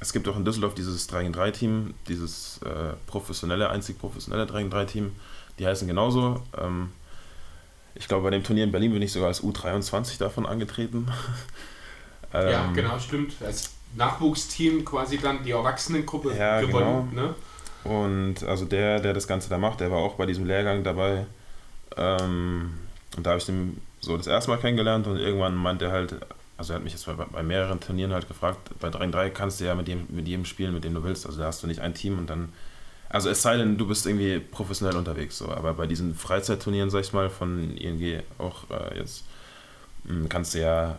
[0.00, 4.46] es gibt auch in Düsseldorf dieses 3 gegen 3 Team, dieses äh, professionelle, einzig professionelle
[4.46, 5.12] 3 gegen 3 Team,
[5.58, 6.42] die heißen genauso.
[6.58, 6.90] Ähm,
[7.94, 11.08] ich glaube, bei dem Turnier in Berlin bin ich sogar als U23 davon angetreten.
[12.32, 13.34] Ja, Ähm, genau, stimmt.
[13.44, 17.10] Als Nachwuchsteam quasi dann die Erwachsenengruppe Ja, gewonnen.
[17.10, 17.28] genau.
[17.28, 17.34] Ne?
[17.84, 21.26] Und also der, der das Ganze da macht, der war auch bei diesem Lehrgang dabei.
[21.96, 22.72] Ähm,
[23.16, 26.16] und da habe ich den so das erste Mal kennengelernt und irgendwann meinte er halt,
[26.56, 29.60] also er hat mich jetzt bei, bei mehreren Turnieren halt gefragt, bei 3 3 kannst
[29.60, 31.26] du ja mit jedem, mit jedem spielen, mit dem du willst.
[31.26, 32.52] Also da hast du nicht ein Team und dann,
[33.14, 35.38] also es sei denn, du bist irgendwie professionell unterwegs.
[35.38, 35.48] So.
[35.48, 39.22] Aber bei diesen Freizeitturnieren, sag ich mal, von ING auch äh, jetzt,
[40.02, 40.98] mh, kannst du ja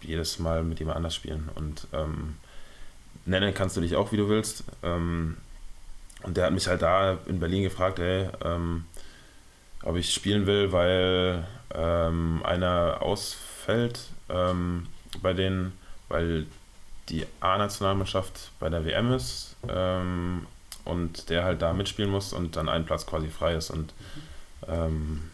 [0.00, 1.48] jedes Mal mit jemand anders spielen.
[1.56, 2.36] Und ähm,
[3.24, 4.62] nennen kannst du dich auch, wie du willst.
[4.84, 5.36] Ähm,
[6.22, 8.84] und der hat mich halt da in Berlin gefragt, ey, ähm,
[9.82, 11.44] ob ich spielen will, weil
[11.74, 13.98] ähm, einer ausfällt
[14.28, 14.86] ähm,
[15.22, 15.72] bei denen,
[16.08, 16.46] weil
[17.08, 20.46] die A-Nationalmannschaft bei der WM ist ähm,
[20.88, 23.70] und der halt da mitspielen muss und dann ein Platz quasi frei ist.
[23.70, 23.92] Und
[24.66, 25.30] ähm,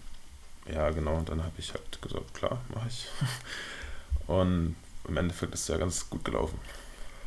[0.72, 3.06] ja, genau, dann habe ich halt gesagt, klar, mache ich.
[4.26, 4.74] Und
[5.06, 6.58] im Endeffekt ist es ja ganz gut gelaufen.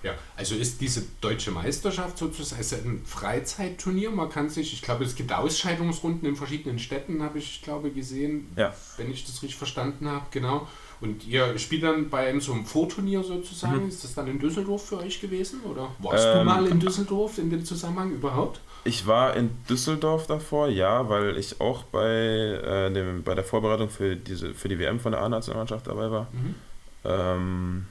[0.02, 2.62] Ja, also ist diese deutsche Meisterschaft sozusagen
[3.02, 4.10] ein Freizeitturnier.
[4.10, 8.52] Man kann sich, ich glaube, es gibt Ausscheidungsrunden in verschiedenen Städten, habe ich, glaube gesehen,
[8.56, 8.74] Ja.
[8.98, 10.68] wenn ich das richtig verstanden habe, genau.
[11.00, 13.88] Und ihr spielt dann bei einem so einem Vorturnier sozusagen.
[13.88, 15.62] Ist das dann in Düsseldorf für euch gewesen?
[15.62, 18.60] Oder warst du Ähm, mal in Düsseldorf in dem Zusammenhang überhaupt?
[18.84, 23.90] Ich war in Düsseldorf davor, ja, weil ich auch bei, äh, dem, bei der Vorbereitung
[23.90, 26.28] für, diese, für die WM von der A-Nationalmannschaft dabei war.
[26.32, 26.56] Mhm.
[27.04, 27.86] Ähm,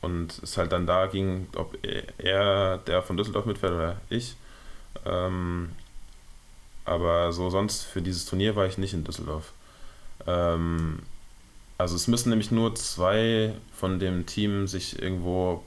[0.00, 1.78] und es halt dann da ging, ob
[2.18, 4.34] er, der von Düsseldorf mitfährt oder ich.
[5.06, 5.70] Ähm,
[6.84, 9.52] aber so sonst für dieses Turnier war ich nicht in Düsseldorf.
[10.26, 10.98] Ähm,
[11.78, 15.62] also es müssen nämlich nur zwei von dem Team sich irgendwo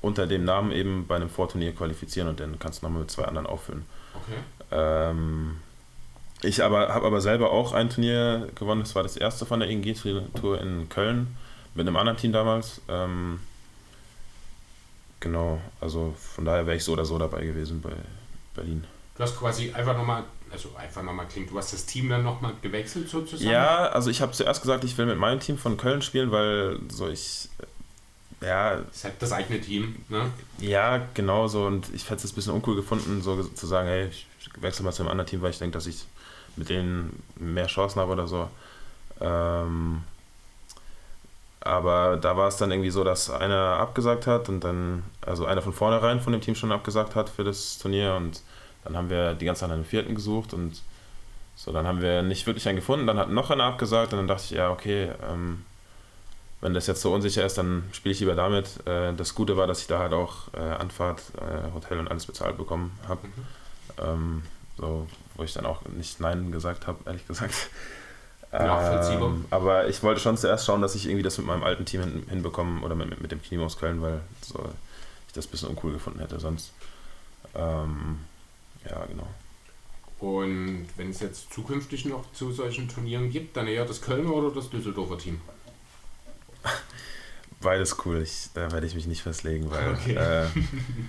[0.00, 3.24] unter dem Namen eben bei einem Vorturnier qualifizieren und dann kannst du nochmal mit zwei
[3.24, 3.84] anderen auffüllen.
[4.14, 4.38] Okay.
[4.70, 5.56] Ähm,
[6.42, 8.82] ich aber habe aber selber auch ein Turnier gewonnen.
[8.82, 11.36] Das war das erste von der ING-Tour in Köln
[11.74, 12.80] mit einem anderen Team damals.
[12.88, 13.40] Ähm,
[15.20, 17.92] genau, also von daher wäre ich so oder so dabei gewesen bei
[18.54, 18.84] Berlin.
[19.16, 22.52] Du hast quasi einfach nochmal, also einfach nochmal klingt, du hast das Team dann nochmal
[22.62, 23.50] gewechselt sozusagen?
[23.50, 26.78] Ja, also ich habe zuerst gesagt, ich will mit meinem Team von Köln spielen, weil
[26.90, 27.48] so ich
[28.40, 30.30] ja, Das ist halt das eigene Team, ne?
[30.60, 31.66] Ja, genau so.
[31.66, 34.26] Und ich hätte es ein bisschen uncool gefunden, so zu sagen, hey, ich
[34.60, 36.06] wechsle mal zu einem anderen Team, weil ich denke, dass ich
[36.56, 38.48] mit denen mehr Chancen habe oder so.
[39.20, 40.02] Ähm,
[41.60, 45.62] aber da war es dann irgendwie so, dass einer abgesagt hat und dann, also einer
[45.62, 48.40] von vornherein von dem Team schon abgesagt hat für das Turnier und
[48.88, 50.82] dann haben wir die ganze Zeit einen vierten gesucht und
[51.56, 54.28] so, dann haben wir nicht wirklich einen gefunden, dann hat noch einer abgesagt und dann
[54.28, 55.64] dachte ich, ja, okay, ähm,
[56.60, 58.86] wenn das jetzt so unsicher ist, dann spiele ich lieber damit.
[58.86, 62.26] Äh, das Gute war, dass ich da halt auch äh, Anfahrt, äh, Hotel und alles
[62.26, 63.26] bezahlt bekommen habe.
[63.26, 63.32] Mhm.
[64.00, 64.42] Ähm,
[64.76, 67.54] so, wo ich dann auch nicht Nein gesagt habe, ehrlich gesagt.
[68.52, 69.28] Nachvollziehbar.
[69.28, 72.02] Ähm, aber ich wollte schon zuerst schauen, dass ich irgendwie das mit meinem alten Team
[72.02, 74.64] hin, hinbekomme oder mit, mit dem Team aus Köln, weil so,
[75.26, 76.72] ich das ein bisschen uncool gefunden hätte sonst.
[77.54, 78.20] Ähm,
[78.88, 79.26] ja, genau.
[80.20, 84.50] Und wenn es jetzt zukünftig noch zu solchen Turnieren gibt, dann eher das Kölner oder
[84.50, 85.40] das Düsseldorfer Team?
[87.60, 90.14] Beides cool, ich, da werde ich mich nicht festlegen, weil Okay.
[90.14, 90.46] äh,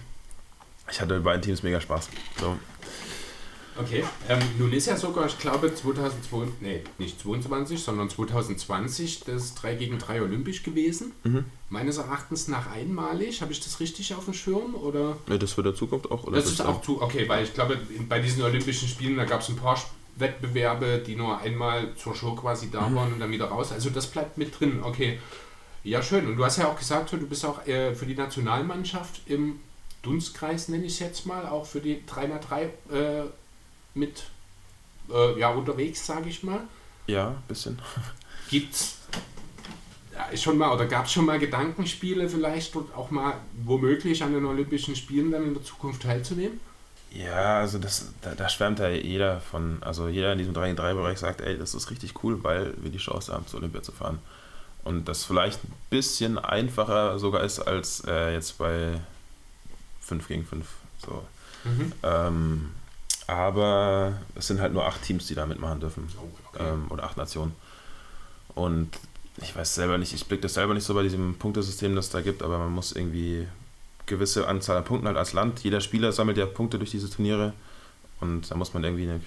[0.91, 2.09] ich hatte bei beiden Teams mega Spaß.
[2.39, 2.57] So.
[3.77, 4.03] Okay.
[4.27, 9.75] Ähm, nun ist ja sogar, ich glaube, 2022, nee, nicht 22, sondern 2020 das 3
[9.75, 11.13] gegen 3 olympisch gewesen.
[11.23, 11.45] Mhm.
[11.69, 13.41] Meines Erachtens nach einmalig.
[13.41, 14.75] Habe ich das richtig auf dem Schirm?
[14.75, 15.17] Oder?
[15.27, 16.23] Ja, das für der Zukunft auch?
[16.25, 19.41] Oder Das ist auch zu, okay, weil ich glaube, bei diesen Olympischen Spielen, da gab
[19.41, 19.77] es ein paar
[20.17, 23.71] Wettbewerbe, die nur einmal zur Show quasi da waren und dann wieder raus.
[23.71, 25.19] Also das bleibt mit drin, okay.
[25.83, 26.27] Ja, schön.
[26.27, 29.59] Und du hast ja auch gesagt, du bist auch äh, für die Nationalmannschaft im
[30.01, 32.69] Dunstkreis, nenne ich es jetzt mal, auch für die 3x3 äh,
[33.99, 34.23] mit
[35.11, 36.61] äh, ja, unterwegs, sage ich mal.
[37.07, 37.79] Ja, ein bisschen.
[38.49, 38.97] Gibt's
[40.13, 44.33] ja, schon mal oder gab es schon mal Gedankenspiele vielleicht dort auch mal womöglich an
[44.33, 46.59] den Olympischen Spielen dann in der Zukunft teilzunehmen?
[47.11, 51.41] Ja, also das, da, da schwärmt ja jeder von, also jeder in diesem 3-3-Bereich sagt,
[51.41, 54.19] ey, das ist richtig cool, weil wir die Chance haben, zu Olympia zu fahren.
[54.83, 58.99] und das vielleicht ein bisschen einfacher sogar ist als äh, jetzt bei
[60.01, 60.65] 5 gegen 5.
[61.05, 61.23] So.
[61.63, 61.93] Mhm.
[62.03, 62.71] Ähm,
[63.29, 66.07] aber es sind halt nur acht Teams, die da mitmachen dürfen.
[66.17, 66.63] Oh, okay.
[66.69, 67.53] Ähm, oder acht Nationen.
[68.55, 68.89] Und
[69.37, 72.11] ich weiß selber nicht, ich blicke das selber nicht so bei diesem Punktesystem, das es
[72.11, 73.47] da gibt, aber man muss irgendwie
[74.05, 75.63] gewisse Anzahl an Punkten halt als Land.
[75.63, 77.53] Jeder Spieler sammelt ja Punkte durch diese Turniere
[78.19, 79.21] und da muss man irgendwie eine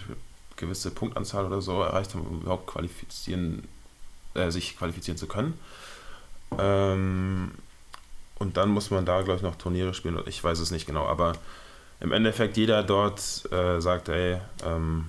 [0.57, 3.67] gewisse Punktanzahl oder so erreicht haben, um überhaupt qualifizieren,
[4.35, 5.59] äh, sich qualifizieren zu können.
[6.59, 7.53] Ähm,
[8.39, 10.21] und dann muss man da, glaube ich, noch Turniere spielen.
[10.27, 11.35] Ich weiß es nicht genau, aber
[12.03, 13.21] im Endeffekt jeder dort
[13.53, 15.07] äh, sagt, ey, ähm,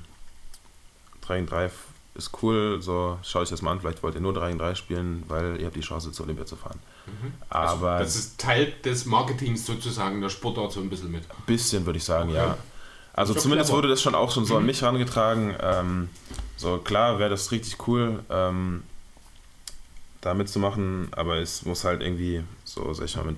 [1.21, 1.71] 3 gegen 3
[2.15, 4.75] ist cool, so schaut euch das mal an, vielleicht wollt ihr nur 3 gegen 3
[4.75, 6.79] spielen, weil ihr habt die Chance zur Olympia zu fahren.
[7.49, 11.23] Aber Also, das ist Teil des Marketings sozusagen der Sportart so ein bisschen mit.
[11.23, 12.57] ein bisschen würde ich sagen, ja.
[13.13, 13.77] Also zumindest clever.
[13.77, 15.55] wurde das schon auch schon so an mich herangetragen.
[15.59, 16.09] Ähm,
[16.57, 18.83] so klar wäre das richtig cool, ähm,
[20.21, 23.35] da mitzumachen, aber es muss halt irgendwie so, sag ich mal, mit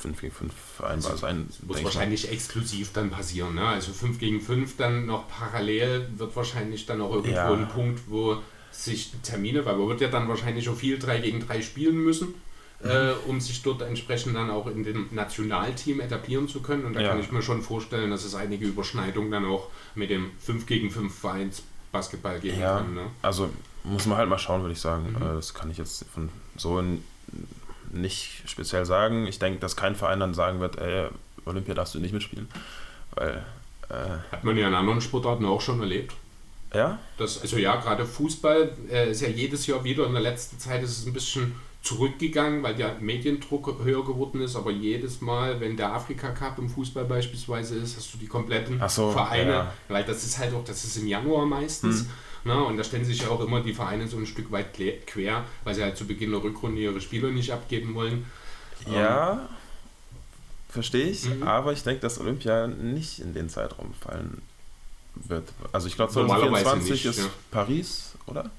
[0.00, 1.44] 5 gegen 5 vereinbar sein.
[1.48, 1.84] Das muss denk ich mal.
[1.94, 3.54] wahrscheinlich exklusiv dann passieren.
[3.54, 3.66] Ne?
[3.66, 7.52] Also 5 gegen 5 dann noch parallel wird wahrscheinlich dann auch irgendwo Ja.
[7.52, 8.38] ein Punkt, wo
[8.72, 12.34] sich Termine, weil man wird ja dann wahrscheinlich auch viel 3 gegen 3 spielen müssen,
[12.82, 16.84] äh, um sich dort entsprechend dann auch in dem Nationalteam etablieren zu können.
[16.84, 17.08] Und da Ja.
[17.10, 20.90] kann ich mir schon vorstellen, dass es einige Überschneidungen dann auch mit dem 5 gegen
[20.90, 22.94] 5 Vereins Basketball geben Ja, kann.
[22.94, 23.06] Ne?
[23.22, 23.50] also
[23.82, 25.10] muss man halt mal schauen, würde ich sagen.
[25.10, 25.16] Mhm.
[25.16, 27.02] Äh, Das kann ich jetzt von so n-
[27.92, 29.26] nicht speziell sagen.
[29.26, 31.08] Ich denke, dass kein Verein dann sagen wird, ey,
[31.44, 32.48] Olympia darfst du nicht mitspielen.
[33.14, 33.44] Weil,
[33.88, 36.14] äh, Hat man ja in anderen Sportarten auch schon erlebt.
[36.74, 40.06] ja, Das, also ja, gerade Fußball äh, ist ja jedes Jahr wieder.
[40.06, 44.54] In der letzten Zeit ist es ein bisschen zurückgegangen, weil der Mediendruck höher geworden ist.
[44.54, 48.80] Aber jedes Mal, wenn der Afrika Cup im Fußball beispielsweise ist, hast du die kompletten
[48.88, 49.50] so, Vereine.
[49.50, 49.72] ja.
[49.88, 52.06] Weil das ist halt auch, das ist im Januar meistens.
[52.44, 54.68] Ne, und da stellen sich ja auch immer die Vereine so ein Stück weit
[55.06, 58.24] quer, weil sie halt zu Beginn der Rückrunde ihre Spieler nicht abgeben wollen.
[58.90, 59.48] ja,
[60.70, 61.26] verstehe ich.
[61.26, 61.42] Mhm.
[61.42, 64.40] Aber ich denke, dass Olympia nicht in den Zeitraum fallen
[65.14, 65.48] wird.
[65.72, 67.30] Also ich glaube, Normalerweise 2024 nicht, ist ja.
[67.50, 68.50] Paris, oder?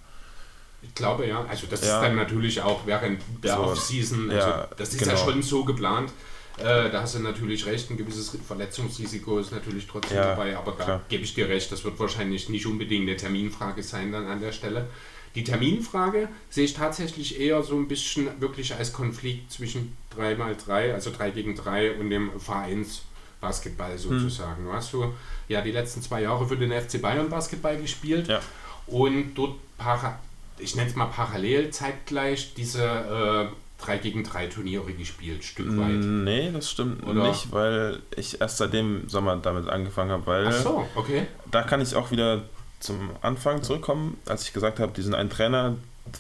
[0.84, 1.44] Ich glaube ja.
[1.46, 1.96] Also das Ja.
[1.98, 4.30] ist dann natürlich auch während der So, Off-Season.
[4.30, 5.12] Also ja, das ist genau.
[5.12, 6.12] ja schon so geplant.
[6.58, 10.74] Äh, da hast du natürlich recht, ein gewisses Verletzungsrisiko ist natürlich trotzdem Ja, dabei, aber
[10.74, 11.02] da klar.
[11.10, 14.52] gebe ich dir recht, das wird wahrscheinlich nicht unbedingt eine Terminfrage sein dann an der
[14.52, 14.88] Stelle.
[15.34, 21.10] Die Terminfrage sehe ich tatsächlich eher so ein bisschen wirklich als Konflikt zwischen 3x3, also
[21.10, 24.66] 3 gegen 3 und dem Vereinsbasketball sozusagen.
[24.66, 25.14] Du hast du
[25.48, 28.42] ja die letzten zwei Jahre für den FC Bayern Basketball gespielt Ja.
[28.88, 30.20] und dort para,
[30.60, 35.90] ich nenne es mal parallel zeitgleich diese äh, 3 gegen 3 Turniere gespielt, Stück weit.
[35.92, 37.28] Nee, das stimmt Oder?
[37.28, 41.28] nicht, weil ich erst seit dem Sommer damit angefangen habe, weil Ach so, okay.
[41.50, 42.44] da kann ich auch wieder
[42.80, 45.76] zum Anfang zurückkommen, als ich gesagt habe, diesen einen Trainer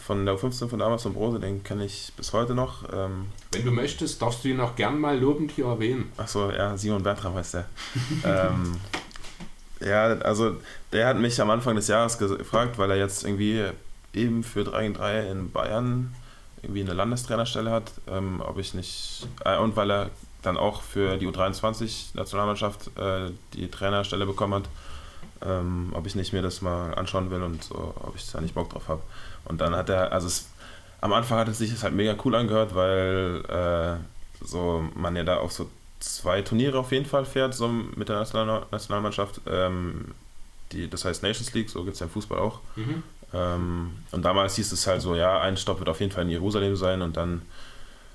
[0.06, 2.84] von der U15 von damals von Brose, den kenne ich bis heute noch.
[2.94, 6.12] Ähm, Wenn du möchtest, darfst du ihn auch gern mal lobend hier erwähnen.
[6.18, 7.66] Achso, ja, Simon Bertram heißt der.
[8.24, 8.76] ähm,
[9.80, 10.58] ja, also
[10.94, 13.64] der hat mich am Anfang des Jahres ge- gefragt, weil er jetzt irgendwie
[14.14, 16.14] eben für 3 gegen 3 in Bayern
[16.62, 20.10] irgendwie eine Landestrainerstelle hat, ähm, ob ich nicht, äh, und weil er
[20.42, 24.64] dann auch für die U23-Nationalmannschaft äh, die Trainerstelle bekommen hat,
[25.44, 28.56] ähm, ob ich nicht mir das mal anschauen will und so, ob ich da nicht
[28.56, 29.02] Bock drauf habe.
[29.46, 30.50] Und dann hat er, also es,
[31.02, 35.38] am Anfang hat es sich halt mega cool angehört, weil äh, so man ja da
[35.38, 39.42] auch so zwei Turniere auf jeden Fall fährt, so mit der National Nationalmannschaft.
[39.48, 40.14] Ähm,
[40.72, 42.60] die, das heißt Nations League, so gibt es ja im Fußball auch.
[42.76, 43.04] Mhm.
[43.34, 46.30] Ähm, und damals hieß es halt so, ja, ein Stopp wird auf jeden Fall in
[46.30, 47.44] Jerusalem sein und dann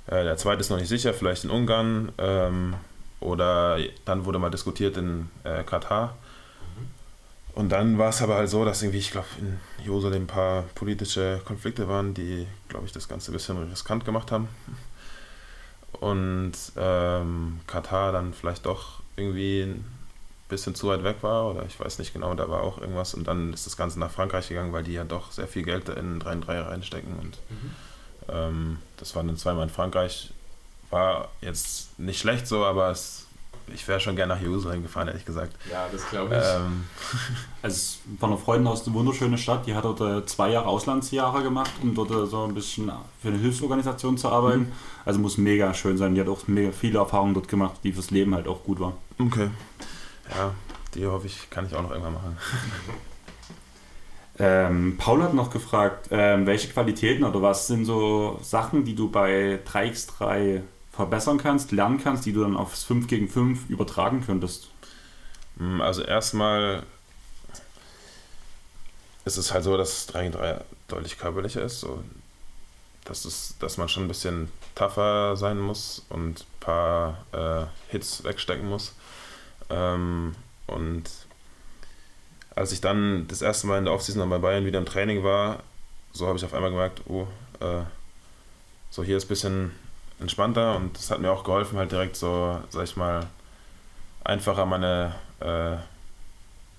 [0.06, 2.74] äh, der zweite ist noch nicht sicher, vielleicht in Ungarn ähm,
[3.20, 6.16] oder dann wurde mal diskutiert in äh, Katar.
[7.54, 10.64] Und dann war es aber halt so, dass irgendwie, ich glaube, in Jerusalem ein paar
[10.74, 14.48] politische Konflikte waren, die, glaube ich, das Ganze ein bisschen riskant gemacht haben.
[15.92, 19.74] Und ähm, Katar dann vielleicht doch irgendwie
[20.48, 23.26] bisschen zu weit weg war oder ich weiß nicht genau, da war auch irgendwas und
[23.26, 26.20] dann ist das Ganze nach Frankreich gegangen, weil die ja doch sehr viel Geld in
[26.20, 27.38] 3 3 reinstecken und
[28.28, 30.32] ähm, das waren dann zweimal in Frankreich.
[30.90, 33.26] War jetzt nicht schlecht so, aber es,
[33.74, 35.52] ich wäre schon gerne nach Jerusalem gefahren, ehrlich gesagt.
[35.70, 36.44] Ja, das glaube ich.
[36.44, 36.84] Ähm,
[37.62, 41.42] Also von einer Freundin aus eine wunderschöne Stadt, die hat dort äh, zwei Jahre Auslandsjahre
[41.42, 44.70] gemacht, um dort äh, so ein bisschen für eine Hilfsorganisation zu arbeiten.
[45.04, 46.14] Also muss mega schön sein.
[46.14, 48.94] Die hat auch mega viele Erfahrungen dort gemacht, die fürs Leben halt auch gut waren.
[49.18, 49.48] okay.
[50.30, 50.54] Ja,
[50.94, 52.38] die hoffe ich, kann ich auch noch irgendwann machen.
[54.38, 59.10] Ähm, Paul hat noch gefragt, ähm, welche Qualitäten oder was sind so Sachen, die du
[59.10, 60.62] bei 3x3
[60.92, 64.68] verbessern kannst, lernen kannst, die du dann aufs 5 gegen 5 übertragen könntest?
[65.56, 66.82] Mm, Also erstmal
[69.24, 71.80] ist es halt so, dass 3 gegen 3 deutlich körperlicher ist.
[71.80, 72.02] So.
[73.04, 78.24] dass, es, dass man schon ein bisschen tougher sein muss und ein paar äh, Hits
[78.24, 78.94] wegstecken muss.
[79.70, 80.34] Ähm,
[80.66, 81.04] und
[82.54, 85.62] als ich dann das erste Mal in der Offseason bei Bayern wieder im Training war,
[86.12, 87.26] so habe ich auf einmal gemerkt, oh,
[87.60, 87.82] äh,
[88.90, 89.72] so hier ist ein bisschen
[90.18, 93.26] entspannter und das hat mir auch geholfen, halt direkt so, sag ich mal,
[94.24, 95.74] einfacher meine, äh,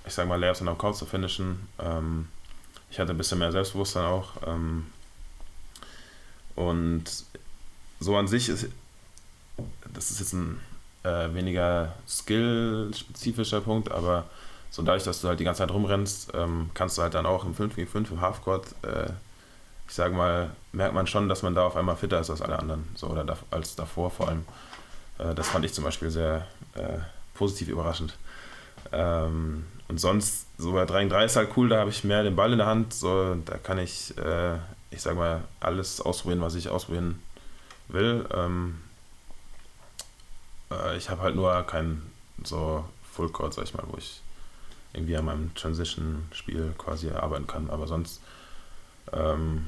[0.05, 1.67] ich sag mal, Layups und am Court zu finishen.
[1.79, 2.27] Ähm,
[2.89, 4.29] ich hatte ein bisschen mehr Selbstbewusstsein auch.
[4.45, 4.87] Ähm,
[6.55, 7.03] und
[7.99, 8.67] so an sich ist,
[9.93, 10.59] das ist jetzt ein
[11.07, 14.25] äh, weniger skill-spezifischer Punkt, aber
[14.69, 17.45] so dadurch, dass du halt die ganze Zeit rumrennst, ähm, kannst du halt dann auch
[17.45, 19.11] im 5 gegen 5 im Halfcourt, äh,
[19.87, 22.59] ich sag mal, merkt man schon, dass man da auf einmal fitter ist als alle
[22.59, 24.45] anderen, so oder da, als davor vor allem.
[25.17, 26.45] Äh, das fand ich zum Beispiel sehr
[26.75, 26.99] äh,
[27.33, 28.17] positiv überraschend.
[28.91, 32.23] Ähm, und sonst, so bei 3 gegen 3 ist halt cool, da habe ich mehr
[32.23, 34.55] den Ball in der Hand, so, da kann ich, äh,
[34.91, 37.21] ich sag mal, alles ausprobieren, was ich ausprobieren
[37.87, 38.25] will.
[38.33, 38.81] Ähm,
[40.71, 42.01] äh, ich habe halt nur kein
[42.43, 44.21] so Fullcourt, sag ich mal, wo ich
[44.93, 47.69] irgendwie an meinem Transition-Spiel quasi arbeiten kann.
[47.69, 48.21] Aber sonst,
[49.11, 49.67] ähm,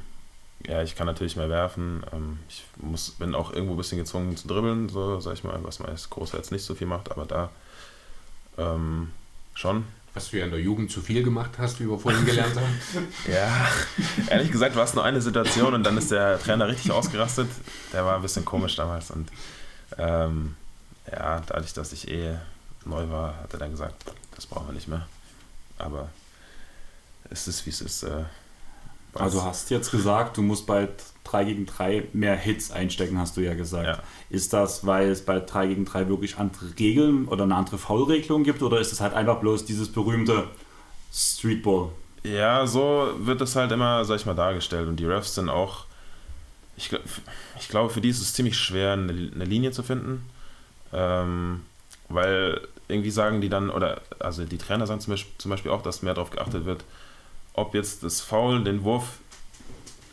[0.66, 2.04] ja, ich kann natürlich mehr werfen.
[2.14, 5.60] Ähm, ich muss, bin auch irgendwo ein bisschen gezwungen zu dribbeln, so sag ich mal,
[5.64, 7.50] was man als Großer jetzt nicht so viel macht, aber da
[8.58, 9.12] ähm,
[9.54, 9.86] schon.
[10.16, 13.08] Was du ja in der Jugend zu viel gemacht hast, wie wir vorhin gelernt haben.
[13.32, 13.68] Ja,
[14.30, 17.48] ehrlich gesagt war es nur eine Situation und dann ist der Trainer richtig ausgerastet.
[17.94, 19.30] Der war ein bisschen komisch damals und
[19.98, 20.56] ähm,
[21.12, 22.36] ja, dadurch, dass ich eh
[22.86, 25.08] neu war, hat er dann gesagt, das brauchen wir nicht mehr.
[25.78, 26.10] Aber
[27.30, 28.04] es ist, wie es ist.
[28.04, 28.24] Äh,
[29.14, 30.88] Also hast jetzt gesagt, du musst bei
[31.24, 33.86] 3 gegen 3 mehr Hits einstecken, hast du ja gesagt.
[33.86, 34.04] Ja.
[34.30, 38.44] Ist das, weil es bei 3 gegen 3 wirklich andere Regeln oder eine andere Foulregelung
[38.44, 40.48] gibt oder ist es halt einfach bloß dieses berühmte
[41.14, 41.92] Streetball?
[42.24, 44.88] Ja, so wird es halt immer, sag ich mal, dargestellt.
[44.88, 45.86] Und die Refs sind auch,
[46.76, 46.92] ich,
[47.60, 50.26] ich glaube, für die ist es ziemlich schwer, eine, eine Linie zu finden.
[50.94, 51.66] Ähm,
[52.08, 56.14] weil irgendwie sagen die dann, oder also die Trainer sagen zum Beispiel, auch, dass mehr
[56.16, 56.84] darauf geachtet wird,
[57.54, 59.20] ob jetzt das Foul den Wurf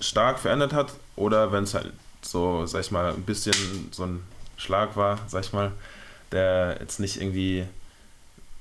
[0.01, 3.55] stark verändert hat oder wenn es halt so, sag ich mal, ein bisschen
[3.93, 4.23] so ein
[4.57, 5.73] Schlag war, sag ich mal,
[6.33, 7.67] der jetzt nicht irgendwie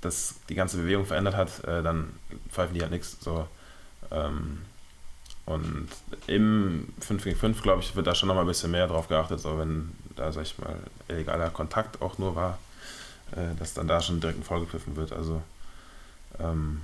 [0.01, 2.13] das, die ganze Bewegung verändert hat, äh, dann
[2.49, 3.17] pfeifen die halt nichts.
[3.19, 3.47] So.
[4.11, 4.61] Ähm,
[5.45, 5.87] und
[6.27, 9.39] im 5 gegen 5, glaube ich, wird da schon nochmal ein bisschen mehr drauf geachtet,
[9.39, 12.57] so wenn da, sag ich mal, illegaler Kontakt auch nur war,
[13.31, 15.11] äh, dass dann da schon direkt ein Foul wird.
[15.13, 15.41] Also,
[16.39, 16.81] ähm,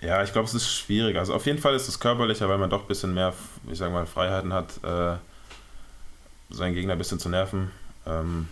[0.00, 1.16] ja, ich glaube, es ist schwierig.
[1.16, 3.32] Also, auf jeden Fall ist es körperlicher, weil man doch ein bisschen mehr,
[3.70, 5.16] ich sag mal, Freiheiten hat, äh,
[6.50, 7.70] seinen Gegner ein bisschen zu nerven.
[8.06, 8.48] Ähm,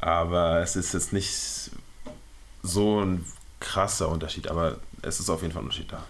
[0.00, 1.70] aber es ist jetzt nicht
[2.62, 3.24] so ein
[3.60, 6.02] krasser Unterschied, aber es ist auf jeden Fall ein Unterschied da.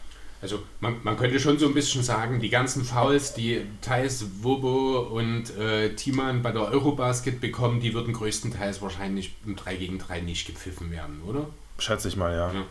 [0.46, 5.00] Also man, man könnte schon so ein bisschen sagen, die ganzen Fouls, die Thais, Wobo
[5.00, 10.20] und äh, Timan bei der Eurobasket bekommen, die würden größtenteils wahrscheinlich im 3 gegen 3
[10.20, 11.46] nicht gepfiffen werden, oder?
[11.80, 12.52] Schätze ich mal, ja.
[12.52, 12.62] Ja.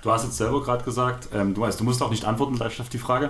[0.00, 2.80] Du hast jetzt selber gerade gesagt, ähm, du weißt, du musst auch nicht antworten gleich
[2.80, 3.28] auf die Frage.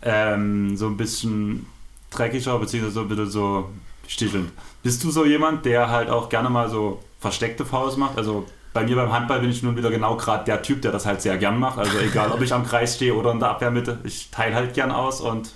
[0.00, 1.66] Ähm, so ein bisschen
[2.10, 3.70] dreckiger, beziehungsweise so ein bisschen so
[4.08, 4.50] stichelnd.
[4.82, 8.16] Bist du so jemand, der halt auch gerne mal so versteckte Fouls macht?
[8.16, 11.06] Also bei mir beim Handball bin ich nun wieder genau gerade der Typ, der das
[11.06, 11.78] halt sehr gern macht.
[11.78, 14.90] Also egal, ob ich am Kreis stehe oder in der Abwehrmitte, ich teile halt gern
[14.90, 15.54] aus und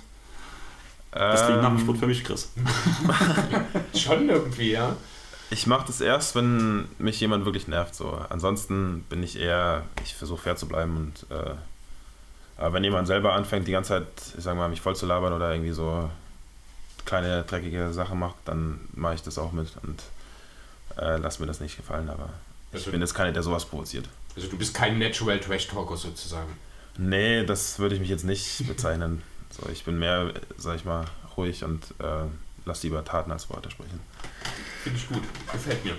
[1.11, 2.51] das klingt nach dem Sport für mich, Chris.
[3.95, 4.95] Schon irgendwie, ja.
[5.49, 7.95] Ich mache das erst, wenn mich jemand wirklich nervt.
[7.95, 8.19] So.
[8.29, 11.55] Ansonsten bin ich eher, ich versuche fair zu bleiben und äh,
[12.57, 15.33] aber wenn jemand selber anfängt, die ganze Zeit, ich sag mal, mich voll zu labern
[15.33, 16.09] oder irgendwie so
[17.05, 20.01] kleine dreckige Sachen macht, dann mache ich das auch mit und
[20.97, 22.09] äh, lass mir das nicht gefallen.
[22.09, 22.29] Aber
[22.71, 24.07] ich Also- bin jetzt keiner, der sowas provoziert.
[24.35, 26.51] Also du bist kein Natural Trash Talker sozusagen.
[26.97, 29.21] Nee, das würde ich mich jetzt nicht bezeichnen.
[29.49, 31.05] So, ich bin mehr, sag ich mal,
[31.37, 32.25] ruhig und äh,
[32.65, 34.01] lass lieber Taten als Worte sprechen.
[34.83, 35.95] Finde ich gut, gefällt mir.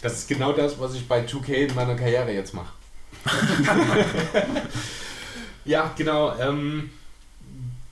[0.00, 2.72] Das ist genau das, was ich bei 2K in meiner Karriere jetzt mache.
[5.64, 6.36] ja, genau.
[6.38, 6.90] Ähm,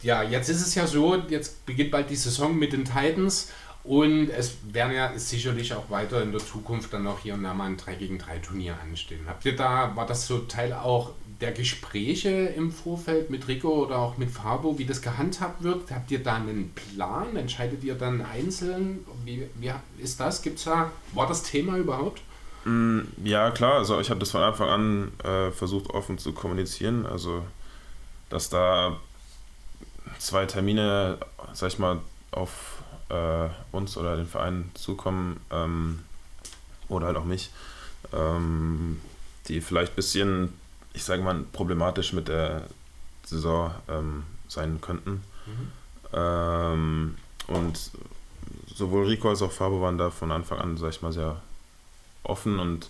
[0.03, 3.51] ja, jetzt ist es ja so, jetzt beginnt bald die Saison mit den Titans
[3.89, 7.55] und es werden ja sicherlich auch weiter in der Zukunft dann noch hier und da
[7.55, 9.21] mal ein 3 gegen 3 Turnier anstehen.
[9.27, 13.97] Habt ihr da, war das so Teil auch der Gespräche im Vorfeld mit Rico oder
[13.99, 15.91] auch mit Fabo, wie das gehandhabt wird?
[15.91, 17.35] Habt ihr da einen Plan?
[17.37, 19.07] Entscheidet ihr dann einzeln?
[19.25, 20.43] Wie, wie ist das?
[20.43, 22.21] Gibt's da, war das Thema überhaupt?
[22.67, 27.07] Mm, Ja, klar, also ich habe das von Anfang an äh, versucht offen zu kommunizieren,
[27.07, 27.43] also
[28.29, 28.99] dass da
[30.19, 31.17] zwei Termine,
[31.55, 32.01] sag ich mal,
[32.33, 32.78] auf
[33.09, 36.01] äh, uns oder den Verein zukommen ähm,
[36.89, 37.51] oder halt auch mich,
[38.13, 39.01] ähm,
[39.49, 40.53] die vielleicht ein bisschen,
[40.93, 42.63] ich sage mal, problematisch mit der
[43.25, 45.23] Saison ähm, sein könnten.
[46.13, 47.91] Ähm, und
[48.75, 51.41] sowohl Rico als auch Fabo waren da von Anfang an, sag ich mal, sehr
[52.23, 52.89] offen und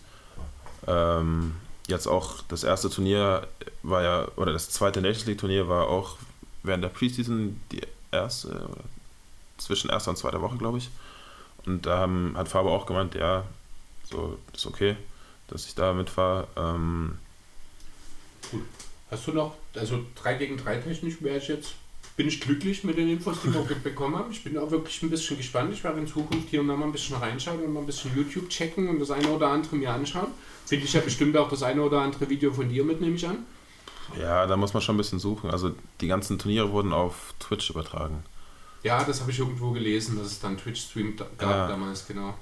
[0.86, 1.54] ähm,
[1.86, 3.46] jetzt auch das erste Turnier
[3.82, 6.16] war ja, oder das zweite Nations League Turnier war auch
[6.62, 8.84] während der Preseason die erste, oder
[9.58, 10.88] zwischen erster und zweiter Woche, glaube ich.
[11.66, 13.44] Und da haben, hat Fabo auch gemeint, ja,
[14.04, 14.96] so ist okay,
[15.48, 16.46] dass ich da mitfahre.
[16.56, 17.18] Ähm,
[19.10, 21.74] Hast du noch, also 3 gegen 3 technisch wäre ich jetzt,
[22.16, 24.30] bin ich glücklich mit den Infos, die wir bekommen haben.
[24.30, 25.72] Ich bin auch wirklich ein bisschen gespannt.
[25.72, 28.14] Ich werde in Zukunft hier und da mal ein bisschen reinschauen und mal ein bisschen
[28.14, 30.28] YouTube checken und das eine oder andere mir anschauen.
[30.66, 33.26] Finde ich ja bestimmt auch das eine oder andere Video von dir mit, nehme ich
[33.26, 33.46] an.
[34.18, 35.50] ja, da muss man schon ein bisschen suchen.
[35.50, 38.22] Also die ganzen Turniere wurden auf Twitch übertragen.
[38.82, 41.68] Ja, das habe ich irgendwo gelesen, dass es dann Twitch-Stream da- gab Ja.
[41.68, 42.34] damals, genau.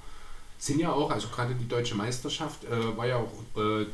[0.59, 3.85] Sind ja auch, also gerade die deutsche Meisterschaft äh, war ja auch äh,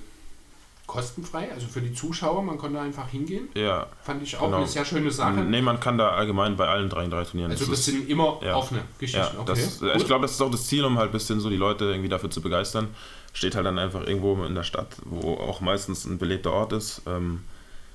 [0.86, 3.48] kostenfrei, also für die Zuschauer, man konnte einfach hingehen.
[3.54, 3.88] Ja.
[4.04, 4.58] Fand ich auch Genau.
[4.58, 5.40] eine sehr schöne Sache.
[5.42, 7.52] Nee, man kann da allgemein bei allen 3 3 Turnieren.
[7.52, 8.56] Also das das sind immer ja.
[8.56, 9.38] offene Ja, Geschichten.
[9.38, 9.44] okay.
[9.56, 9.92] das, Gut.
[9.96, 12.10] ich glaube, das ist auch das Ziel, um halt ein bisschen so die Leute irgendwie
[12.10, 12.90] dafür zu begeistern.
[13.32, 17.02] Steht halt dann einfach irgendwo in der Stadt, wo auch meistens ein belebter Ort ist.
[17.08, 17.44] Ähm,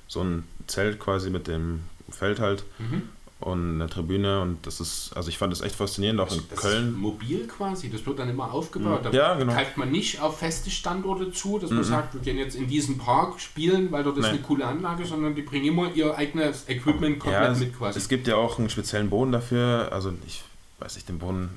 [0.09, 3.03] so ein Zelt quasi mit dem Feld halt Mhm.
[3.49, 4.41] Und eine Tribüne.
[4.41, 6.93] Und das ist, also ich fand das echt faszinierend, auch in das ist Köln.
[6.99, 9.01] mobil quasi, das wird dann immer aufgebaut.
[9.05, 9.53] Da Ja, genau.
[9.53, 12.99] greift man nicht auf feste Standorte zu, dass man sagt, wir gehen jetzt in diesen
[12.99, 14.31] Park spielen, weil dort ist Nee.
[14.31, 17.99] eine coole Anlage, sondern die bringen immer ihr eigenes Equipment komplett Ja, es, mit quasi.
[17.99, 19.89] es gibt ja auch einen speziellen Boden dafür.
[19.93, 20.43] Also ich
[20.81, 21.51] weiß nicht, den Boden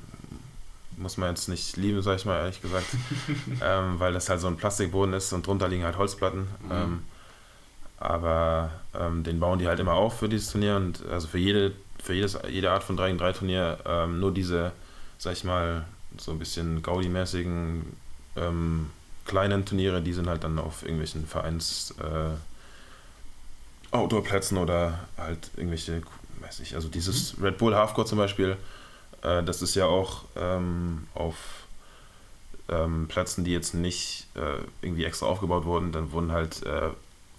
[0.98, 2.86] muss man jetzt nicht lieben, sag ich mal ehrlich gesagt,
[3.62, 6.46] ähm, weil das halt so ein Plastikboden ist und drunter liegen halt Holzplatten.
[6.70, 7.00] Ähm,
[8.02, 11.72] aber ähm, den bauen die halt immer auf für dieses Turnier und also für jede,
[12.02, 14.72] für jedes, jede Art von 3 gegen 3 Turnier ähm, nur diese,
[15.18, 15.84] sag ich mal,
[16.18, 17.84] so ein bisschen Gaudi-mäßigen
[18.36, 18.90] ähm,
[19.24, 22.34] kleinen Turniere, die sind halt dann auf irgendwelchen Vereins äh,
[23.94, 26.02] Outdoor-Plätzen oder halt irgendwelche,
[26.40, 28.56] weiß ich, also dieses Red Bull Halfcourt zum Beispiel,
[29.22, 31.36] äh, das ist ja auch ähm, auf
[32.68, 36.90] ähm, Plätzen, die jetzt nicht äh, irgendwie extra aufgebaut wurden, dann wurden halt äh,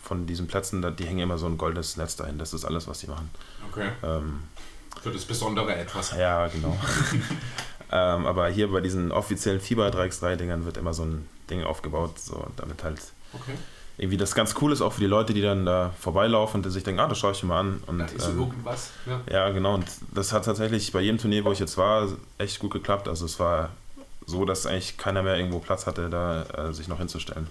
[0.03, 2.37] von diesen Plätzen, da, die hängen immer so ein goldenes Netz dahin.
[2.37, 3.29] Das ist alles, was die machen.
[3.71, 3.89] okay.
[4.03, 4.43] Ähm,
[5.01, 6.11] Für das Besondere etwas.
[6.15, 6.77] ja, genau.
[7.91, 12.45] ähm, aber hier bei diesen offiziellen FIBA 3x3-Dingern wird immer so ein Ding aufgebaut, so
[12.57, 12.99] damit halt
[13.33, 13.53] Okay.
[13.97, 16.83] irgendwie das ganz cool ist, auch für die Leute, die dann da vorbeilaufen und sich
[16.83, 17.83] denken, ah, das schaue ich mir mal an.
[17.87, 18.91] Und, Da ist ähm, irgendwas.
[19.07, 19.21] Ja.
[19.31, 19.73] ja, genau.
[19.73, 23.07] Und das hat tatsächlich bei jedem Turnier, wo ich jetzt war, echt gut geklappt.
[23.07, 23.69] Also es war
[24.27, 27.47] so, dass eigentlich keiner mehr irgendwo Platz hatte, da äh, sich noch hinzustellen.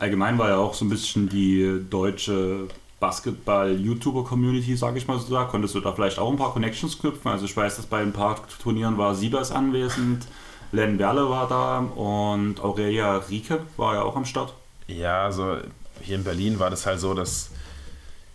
[0.00, 2.68] Allgemein war ja auch so ein bisschen die deutsche
[3.00, 5.44] Basketball-YouTuber-Community, sage ich mal so da.
[5.44, 7.30] Konntest du da vielleicht auch ein paar Connections knüpfen?
[7.30, 10.26] Also ich weiß, dass bei ein paar Turnieren war Siebers anwesend,
[10.72, 14.54] Len Berle war da und Aurelia Rieke war ja auch am Start.
[14.86, 15.58] Ja, also
[16.00, 17.50] hier in Berlin war das halt so, dass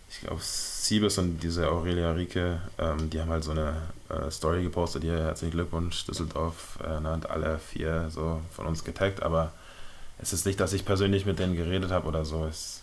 [0.08, 3.74] ich glaube, Siebes und diese Aurelia Rieke, ähm, die haben halt so eine
[4.08, 9.20] äh, Story gepostet, hier herzlichen Glückwunsch, Düsseldorf, äh, ne, alle vier so von uns getaggt,
[9.24, 9.52] aber
[10.18, 12.44] es ist nicht, dass ich persönlich mit denen geredet habe oder so.
[12.44, 12.82] Es,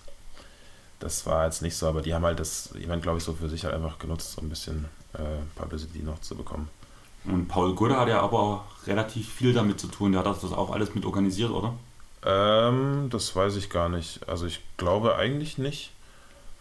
[0.99, 3.49] das war jetzt nicht so, aber die haben halt das Event, glaube ich, so für
[3.49, 5.19] sich halt einfach genutzt, so ein bisschen äh,
[5.55, 6.69] Publicity noch zu bekommen.
[7.25, 10.11] Und Paul Gudde hat ja aber relativ viel damit zu tun.
[10.11, 11.73] Der hat das auch alles mit organisiert, oder?
[12.25, 14.27] Ähm, das weiß ich gar nicht.
[14.27, 15.91] Also ich glaube eigentlich nicht.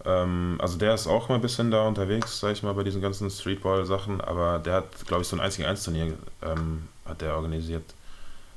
[0.05, 3.01] Ähm, also der ist auch mal ein bisschen da unterwegs, sag ich mal, bei diesen
[3.01, 7.85] ganzen Streetball-Sachen, aber der hat, glaube ich, so ein einzigen Eins-Turnier ähm, hat der organisiert.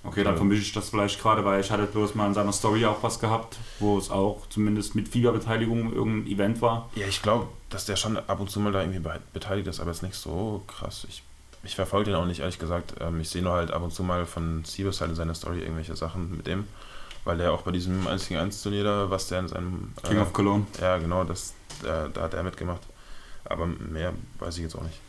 [0.08, 2.86] Okay, dann vermische ich das vielleicht gerade, weil ich hatte bloß mal in seiner Story
[2.86, 6.89] auch was gehabt, wo es auch zumindest mit Fieberbeteiligung irgendein Event war.
[6.95, 9.80] Ja, ich glaube, dass der schon ab und zu mal da irgendwie be- beteiligt ist,
[9.80, 11.06] aber jetzt nicht so krass.
[11.10, 11.24] Ich,
[11.64, 12.93] ich verfolge den auch nicht, ehrlich gesagt.
[13.01, 15.60] Ähm, ich sehe nur halt ab und zu mal von Siebes halt in seiner Story
[15.60, 16.68] irgendwelche Sachen mit dem,
[17.24, 19.93] weil der auch bei diesem einzigen Eins-Turnier da, was der in seinem...
[20.03, 20.68] King äh, of Cologne.
[20.80, 22.82] Ja, genau, das, da, da hat er mitgemacht.
[23.45, 24.99] Aber mehr weiß ich jetzt auch nicht.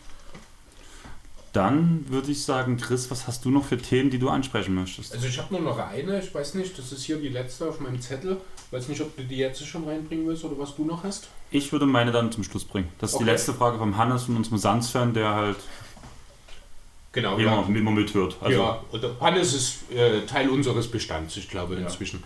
[1.56, 5.14] Dann würde ich sagen, Chris, was hast du noch für Themen, die du ansprechen möchtest?
[5.14, 7.80] Also ich habe nur noch eine, ich weiß nicht, das ist hier die letzte auf
[7.80, 8.36] meinem Zettel.
[8.70, 11.28] Weiß nicht, ob du die jetzt schon reinbringen willst oder was du noch hast.
[11.50, 12.88] Ich würde meine dann zum Schluss bringen.
[12.98, 13.24] Das ist Okay.
[13.24, 15.56] die letzte Frage vom Hannes von unserem Sans-Fan, der halt
[17.12, 18.36] Genau, immer, immer mithört.
[18.42, 18.82] Also, ja,
[19.20, 22.22] Hannes ist äh, Teil unseres Bestands, ich glaube, inzwischen.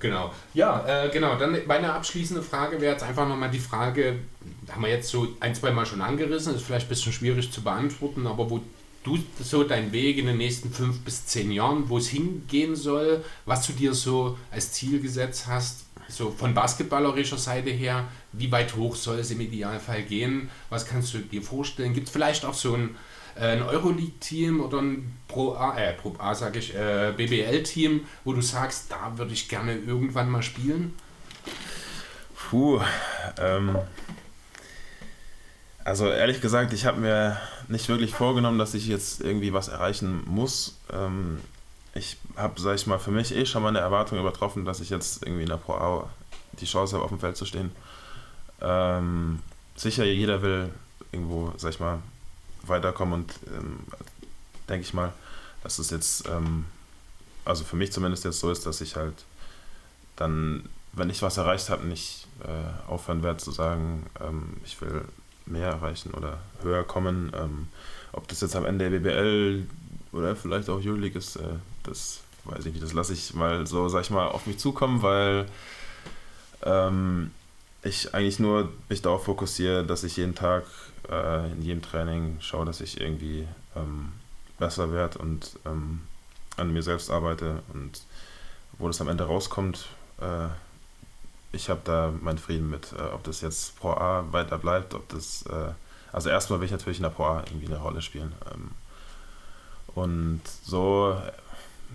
[0.00, 0.32] Genau.
[0.54, 1.36] Ja, äh, genau.
[1.36, 4.18] Dann meine abschließende Frage wäre jetzt einfach nochmal die Frage,
[4.70, 7.62] haben wir jetzt so ein, zwei Mal schon angerissen, ist vielleicht ein bisschen schwierig zu
[7.62, 8.60] beantworten, aber wo
[9.04, 13.24] du so deinen Weg in den nächsten fünf bis zehn Jahren, wo es hingehen soll,
[13.46, 18.76] was du dir so als Ziel gesetzt hast, so von basketballerischer Seite her, wie weit
[18.76, 21.94] hoch soll es im Idealfall gehen, was kannst du dir vorstellen?
[21.94, 22.96] Gibt es vielleicht auch so ein,
[23.36, 28.40] ein Euroleague-Team oder ein Pro A, äh, Pro A sage ich, äh, BBL-Team, wo du
[28.42, 30.94] sagst, da würde ich gerne irgendwann mal spielen?
[32.50, 32.80] Puh,
[33.38, 33.76] ähm,
[35.84, 40.22] Also ehrlich gesagt, ich habe mir nicht wirklich vorgenommen, dass ich jetzt irgendwie was erreichen
[40.26, 40.78] muss.
[40.92, 41.40] Ähm,
[41.94, 45.24] ich habe, sag ich mal, für mich eh schon meine Erwartung übertroffen, dass ich jetzt
[45.24, 46.10] irgendwie in der Pro A
[46.60, 47.72] die Chance habe, auf dem Feld zu stehen.
[48.60, 49.40] Ähm,
[49.74, 50.70] sicher, jeder will
[51.12, 51.98] irgendwo, sag ich mal,
[52.62, 53.80] weiterkommen und ähm,
[54.68, 55.12] denke ich mal,
[55.62, 56.64] dass es jetzt, ähm,
[57.44, 59.24] also für mich zumindest jetzt so ist, dass ich halt
[60.16, 65.04] dann, wenn ich was erreicht habe, nicht äh, aufhören werde zu sagen, ähm, ich will
[65.46, 67.32] mehr erreichen oder höher kommen.
[67.34, 67.68] Ähm,
[68.12, 69.66] ob das jetzt am Ende der BBL
[70.12, 71.42] oder vielleicht auch Euroleague ist, äh,
[71.82, 72.82] das weiß ich nicht.
[72.82, 75.46] Das lasse ich mal so, sag ich mal, auf mich zukommen, weil
[76.62, 77.30] ähm,
[77.82, 80.64] ich eigentlich nur mich darauf fokussiere, dass ich jeden Tag
[81.10, 83.46] äh, in jedem Training schaue, dass ich irgendwie
[83.76, 84.12] ähm,
[84.58, 86.02] besser werde und ähm,
[86.56, 88.02] an mir selbst arbeite und
[88.78, 89.88] wo das am Ende rauskommt,
[90.20, 90.48] äh,
[91.52, 95.08] ich habe da meinen Frieden mit, äh, ob das jetzt Pro A weiter bleibt, ob
[95.08, 95.72] das, äh,
[96.12, 98.32] also erstmal will ich natürlich in der Pro A irgendwie eine Rolle spielen.
[98.52, 98.70] Ähm,
[99.94, 101.20] und so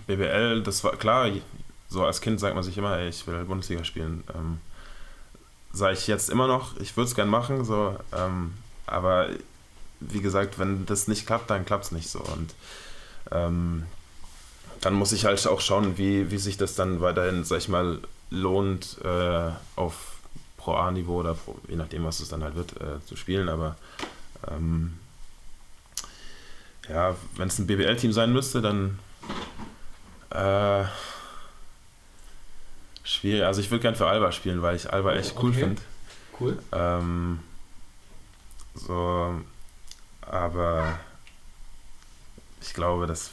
[0.07, 1.29] BBL, das war klar,
[1.87, 4.23] so als Kind sagt man sich immer, ey, ich will Bundesliga spielen.
[4.35, 4.59] Ähm,
[5.71, 8.53] sage ich jetzt immer noch, ich würde es gern machen, so, ähm,
[8.87, 9.29] aber
[9.99, 12.19] wie gesagt, wenn das nicht klappt, dann klappt es nicht so.
[12.19, 12.53] Und
[13.31, 13.83] ähm,
[14.81, 17.99] dann muss ich halt auch schauen, wie, wie sich das dann weiterhin, sag ich mal,
[18.29, 20.17] lohnt, äh, auf
[20.57, 23.49] Pro A-Niveau oder Pro, je nachdem, was es dann halt wird, äh, zu spielen.
[23.49, 23.77] Aber
[24.51, 24.99] ähm,
[26.89, 28.99] ja, wenn es ein BBL-Team sein müsste, dann
[30.29, 30.83] äh,
[33.03, 33.43] schwierig.
[33.45, 35.59] Also ich würde gern für Alba spielen, weil ich Alba echt cool Okay.
[35.59, 35.81] finde.
[36.39, 36.59] Cool.
[36.73, 37.39] Ähm,
[38.75, 39.41] so,
[40.21, 40.99] aber
[42.61, 43.31] ich glaube, das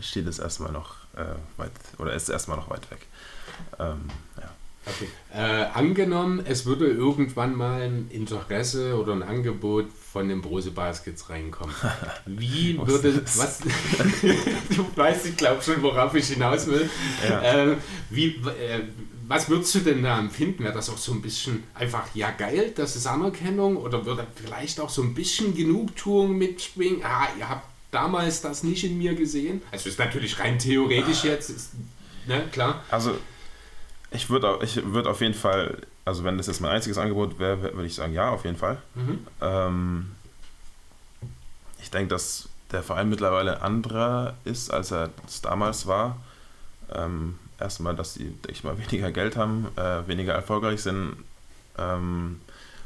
[0.00, 3.06] steht es erstmal noch äh, weit, oder ist erstmal noch weit weg.
[3.78, 4.50] Ähm, ja.
[4.86, 5.08] Okay.
[5.34, 11.28] Äh, angenommen, es würde irgendwann mal ein Interesse oder ein Angebot von den Brose Baskets
[11.28, 11.74] reinkommen.
[12.26, 13.60] Wie würde was?
[14.70, 16.88] du weißt, ich glaube schon, worauf ich hinaus will.
[17.28, 17.42] Ja.
[17.42, 17.76] Äh,
[18.08, 18.40] wie,
[19.30, 20.64] was würdest du denn da empfinden?
[20.64, 23.76] Wäre das auch so ein bisschen einfach, ja geil, das ist Anerkennung?
[23.76, 27.04] Oder würde vielleicht auch so ein bisschen Genugtuung mitschwingen?
[27.04, 29.62] Ah, ihr habt damals das nicht in mir gesehen.
[29.70, 31.70] Also ist natürlich rein theoretisch jetzt, ist,
[32.26, 32.82] ne, klar.
[32.90, 33.16] Also
[34.10, 37.62] ich würde ich würd auf jeden Fall, also wenn das jetzt mein einziges Angebot wäre,
[37.62, 38.78] würde ich sagen, ja, auf jeden Fall.
[38.96, 39.26] Mhm.
[39.40, 40.10] Ähm,
[41.80, 46.16] ich denke, dass der Verein mittlerweile anderer ist, als er es damals war.
[46.92, 51.16] Ähm, erstmal, dass sie, denke ich mal, weniger Geld haben, äh, weniger erfolgreich sind.
[51.78, 52.40] Ähm,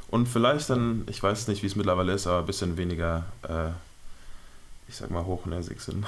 [0.08, 3.70] und vielleicht dann, ich weiß nicht, wie es mittlerweile ist, aber ein bisschen weniger, äh,
[4.88, 6.04] ich sag mal, hochnäsig sind.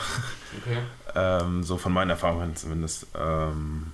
[0.62, 0.78] Okay.
[1.18, 3.06] Ähm, so von meinen Erfahrungen zumindest.
[3.18, 3.90] Ähm,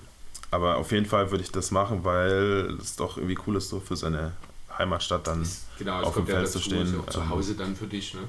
[0.51, 3.79] aber auf jeden Fall würde ich das machen, weil es doch irgendwie cool ist, so
[3.79, 4.33] für seine
[4.77, 5.47] Heimatstadt dann.
[5.79, 7.75] Genau, es auf dem ja Feld zu dazu, stehen, ja auch zu ähm, Hause dann
[7.75, 8.13] für dich.
[8.13, 8.19] Ne?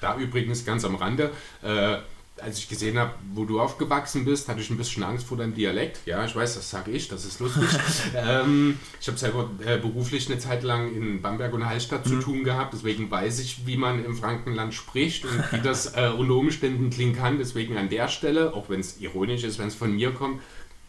[0.00, 1.30] Da übrigens ganz am Rande,
[1.62, 1.98] äh,
[2.40, 5.54] als ich gesehen habe, wo du aufgewachsen bist, hatte ich ein bisschen Angst vor deinem
[5.54, 6.00] Dialekt.
[6.04, 7.68] Ja, ich weiß, das sage ich, das ist lustig.
[8.16, 12.10] ähm, ich habe selber äh, beruflich eine Zeit lang in Bamberg und Hallstatt Mhm.
[12.10, 16.10] zu tun gehabt, deswegen weiß ich, wie man im Frankenland spricht und wie das äh,
[16.16, 17.38] unter Umständen klingen kann.
[17.38, 20.42] Deswegen an der Stelle, auch wenn es ironisch ist, wenn es von mir kommt,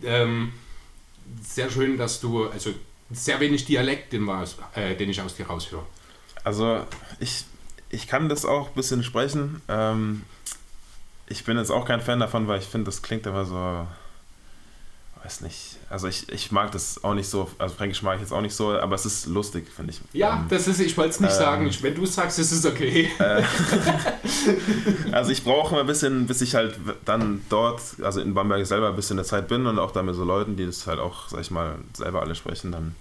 [0.03, 0.51] ähm,
[1.43, 2.71] sehr schön, dass du, also
[3.11, 5.85] sehr wenig Dialekt, den, war, äh, den ich aus dir raushöre.
[6.43, 6.83] Also
[7.19, 7.45] ich,
[7.89, 9.61] ich kann das auch ein bisschen sprechen.
[9.67, 10.23] Ähm,
[11.27, 13.87] ich bin jetzt auch kein Fan davon, weil ich finde, das klingt immer so.
[15.23, 15.77] Weiß nicht.
[15.89, 17.49] Also ich, ich mag das auch nicht so.
[17.57, 20.01] Also Fränkisch mag ich jetzt auch nicht so, aber es ist lustig, finde ich.
[20.13, 21.71] Ja, Ähm, das ist, ich wollte es nicht ähm, sagen.
[21.81, 23.09] Wenn du sagst, ist es okay.
[25.11, 28.89] Also ich brauche immer ein bisschen, bis ich halt dann dort, also in Bamberg selber
[28.89, 31.29] ein bisschen der Zeit bin und auch da mit so Leuten, die das halt auch,
[31.29, 32.95] sag ich mal, selber alle sprechen, dann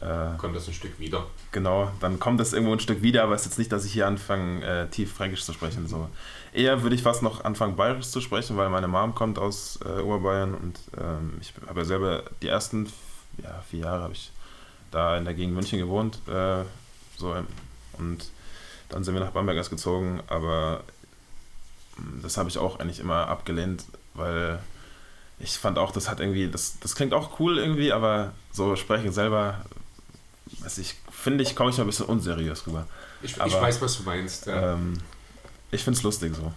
[0.00, 1.26] äh, Kommt das ein Stück wieder.
[1.52, 3.92] genau, dann kommt das irgendwo ein Stück wieder, aber es ist jetzt nicht, dass ich
[3.92, 5.88] hier anfange, äh, tief Fränkisch zu sprechen.
[5.88, 6.08] So.
[6.56, 10.00] Eher würde ich fast noch anfangen, Bayerisch zu sprechen, weil meine Mom kommt aus äh,
[10.00, 12.90] Oberbayern und ähm, ich habe ja selber die ersten
[13.42, 14.32] ja, vier Jahre habe ich
[14.90, 16.18] da in der Gegend München gewohnt.
[16.26, 16.64] Äh,
[17.18, 17.34] so,
[17.98, 18.30] und
[18.88, 20.82] dann sind wir nach Bamberg erst gezogen, aber
[21.98, 23.84] mh, das habe ich auch eigentlich immer abgelehnt,
[24.14, 24.58] weil
[25.38, 29.12] ich fand auch, das hat irgendwie, das, das klingt auch cool irgendwie, aber so sprechen
[29.12, 29.62] selber,
[30.60, 32.86] weiß ich, finde ich, komme ich mal ein bisschen unseriös rüber.
[33.20, 34.46] Ich, ich Aber- weiß, was du meinst.
[34.46, 34.72] Ja.
[34.72, 34.94] Ähm,
[35.70, 36.52] ich finde es lustig so.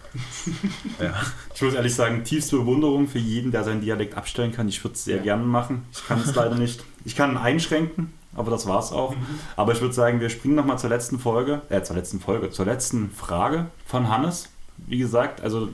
[1.04, 1.12] ja.
[1.54, 4.68] Ich muss ehrlich sagen, tiefste Bewunderung für jeden, der seinen Dialekt abstellen kann.
[4.68, 5.22] Ich würde es sehr Ja.
[5.22, 5.84] gerne machen.
[5.92, 6.82] Ich kann es leider nicht.
[7.04, 9.14] Ich kann ihn einschränken, aber das war's auch.
[9.56, 12.66] Aber ich würde sagen, wir springen nochmal zur letzten Folge, äh, zur letzten Folge, zur
[12.66, 14.48] letzten Frage von Hannes.
[14.76, 15.68] Wie gesagt, also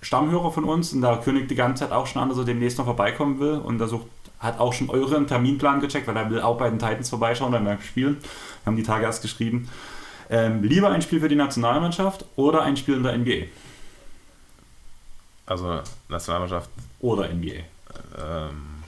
[0.00, 2.76] Stammhörer von uns und da kündigt die ganze Zeit auch schon an, dass er demnächst
[2.78, 4.06] noch vorbeikommen will und er sucht,
[4.38, 7.80] hat auch schon euren Terminplan gecheckt, weil er will auch bei den Titans vorbeischauen beim
[7.80, 8.18] Spielen.
[8.18, 9.68] Wir haben die Tage erst geschrieben.
[10.30, 13.46] Ähm, lieber ein Spiel für die Nationalmannschaft oder ein Spiel in der NBA?
[15.46, 16.70] Also Nationalmannschaft,
[17.00, 17.64] Oder NBA.
[18.18, 18.82] ähm,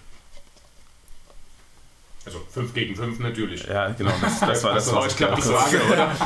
[2.24, 3.64] Also 5 gegen 5 natürlich.
[3.66, 6.16] ja genau, das, das war das, was ich glaube, die gerade Frage, oder?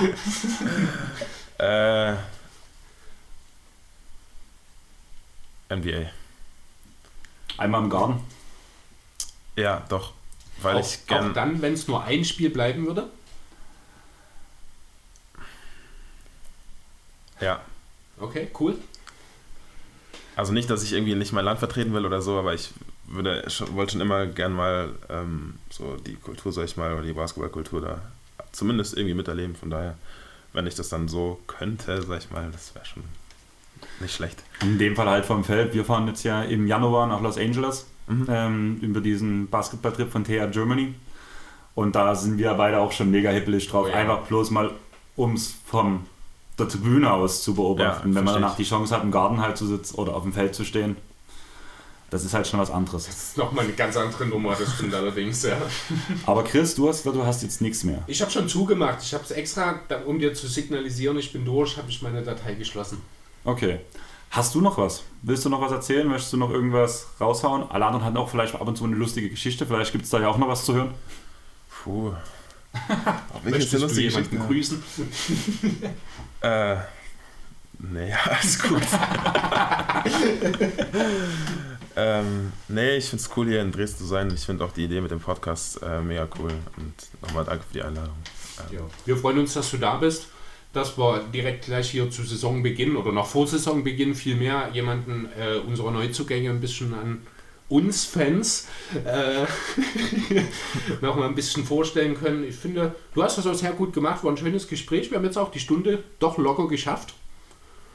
[5.70, 6.10] Äh, NBA.
[7.58, 8.20] Einmal im Garten.
[9.56, 10.12] Ja, doch.
[10.62, 11.34] Weil Auch, ich auch gern.
[11.34, 13.10] dann, wenn es nur ein Spiel bleiben würde?
[17.40, 17.60] Ja.
[18.18, 18.76] Okay, cool.
[20.36, 22.70] Also nicht, dass ich irgendwie nicht mein Land vertreten will oder so, aber ich
[23.06, 27.02] würde schon, wollte schon immer gern mal ähm, so die Kultur, sag ich mal, oder
[27.02, 28.00] die Basketballkultur da
[28.52, 29.54] zumindest irgendwie miterleben.
[29.56, 29.96] Von daher,
[30.52, 33.02] wenn ich das dann so könnte, sag ich mal, das wäre schon
[34.00, 34.42] nicht schlecht.
[34.62, 35.74] In dem Fall halt vom Feld.
[35.74, 38.26] Wir fahren jetzt ja im Januar nach Los Angeles Mhm.
[38.28, 40.94] ähm, über diesen Basketballtrip von TR Germany.
[41.76, 43.86] Und da sind wir beide auch schon mega hippelig drauf.
[43.86, 43.94] Oh ja.
[43.94, 44.72] Einfach bloß mal,
[45.14, 46.00] um es von
[46.60, 48.10] der Tribüne aus zu beobachten.
[48.10, 50.32] Ja, Wenn man danach die Chance hat, im Garten halt zu sitzen oder auf dem
[50.32, 50.96] Feld zu stehen.
[52.10, 53.06] Das ist halt schon was anderes.
[53.06, 55.56] Das ist nochmal eine ganz andere Nummer, das stimmt allerdings, ja.
[56.26, 58.02] Aber Chris, du hast, du hast jetzt nichts mehr.
[58.08, 58.98] Ich habe schon zugemacht.
[59.00, 62.54] Ich habe es extra, um dir zu signalisieren, ich bin durch, habe ich meine Datei
[62.54, 63.00] geschlossen.
[63.44, 63.78] Okay.
[64.32, 65.04] Hast du noch was?
[65.22, 66.06] Willst du noch was erzählen?
[66.06, 67.70] Möchtest du noch irgendwas raushauen?
[67.70, 69.66] Alle anderen hatten auch vielleicht ab und zu eine lustige Geschichte.
[69.66, 70.94] Vielleicht gibt es da ja auch noch was zu hören.
[71.82, 72.12] Puh.
[73.44, 74.82] Möchtest du jemanden grüßen?
[76.42, 76.76] Äh,
[77.78, 78.80] nee, alles gut.
[81.96, 84.32] ähm, nee, ich finde es cool, hier in Dresden zu sein.
[84.34, 86.50] Ich finde auch die Idee mit dem Podcast äh, mega cool.
[86.78, 88.14] Und nochmal danke für die Einladung.
[88.72, 88.80] Ja.
[89.04, 90.28] Wir freuen uns, dass du da bist.
[90.72, 95.90] Dass wir direkt gleich hier zu Saisonbeginn oder noch vor Saisonbeginn vielmehr jemanden äh, unserer
[95.90, 97.20] Neuzugänge ein bisschen an
[97.70, 98.66] uns Fans
[99.04, 99.46] äh,
[101.00, 102.44] noch mal ein bisschen vorstellen können.
[102.44, 105.10] Ich finde, du hast das auch sehr gut gemacht, war ein schönes Gespräch.
[105.10, 107.14] Wir haben jetzt auch die Stunde doch locker geschafft.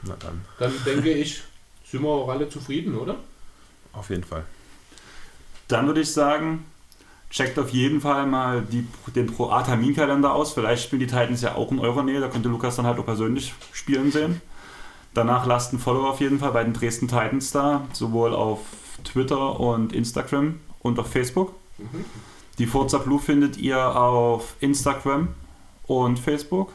[0.02, 1.42] Na dann, Dann denke ich,
[1.84, 3.16] sind wir auch alle zufrieden, oder?
[3.92, 4.44] auf jeden Fall.
[5.68, 6.66] Dann würde ich sagen,
[7.30, 10.52] checkt auf jeden Fall mal die, den Pro-A-Terminkalender aus.
[10.52, 12.20] Vielleicht spielen die Titans ja auch in eurer Nähe.
[12.20, 14.42] Da könnte Lukas dann halt auch persönlich spielen sehen.
[15.14, 18.60] Danach lasst ein Follow auf jeden Fall bei den Dresden Titans da, sowohl auf
[19.06, 21.54] Twitter und Instagram und auf Facebook.
[22.58, 25.28] Die Forza Blue findet ihr auf Instagram
[25.86, 26.72] und Facebook.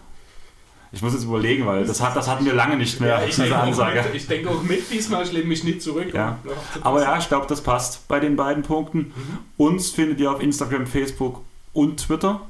[0.93, 3.43] Ich muss jetzt überlegen, weil das, hat, das hatten wir lange nicht mehr, ich, diese
[3.43, 4.03] denke auch Ansage.
[4.03, 6.13] mit, ich denke auch mit, diesmal ich lehne mich nicht zurück.
[6.13, 6.37] Ja.
[6.81, 9.13] Aber ja, ich glaube, das passt bei den beiden Punkten.
[9.55, 12.41] Uns findet ihr auf Instagram, Facebook und Twitter.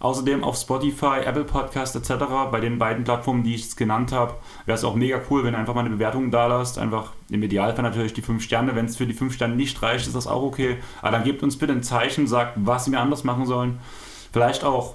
[0.00, 2.24] Außerdem auf Spotify, Apple Podcast etc.
[2.50, 4.34] Bei den beiden Plattformen, die ich jetzt genannt habe,
[4.64, 6.78] wäre es auch mega cool, wenn ihr einfach mal eine Bewertung da lasst.
[6.78, 8.74] Einfach im Idealfall natürlich die 5 Sterne.
[8.74, 10.78] Wenn es für die 5 Sterne nicht reicht, ist das auch okay.
[11.02, 13.78] Aber dann gebt uns bitte ein Zeichen, sagt, was wir anders machen sollen.
[14.32, 14.94] Vielleicht auch,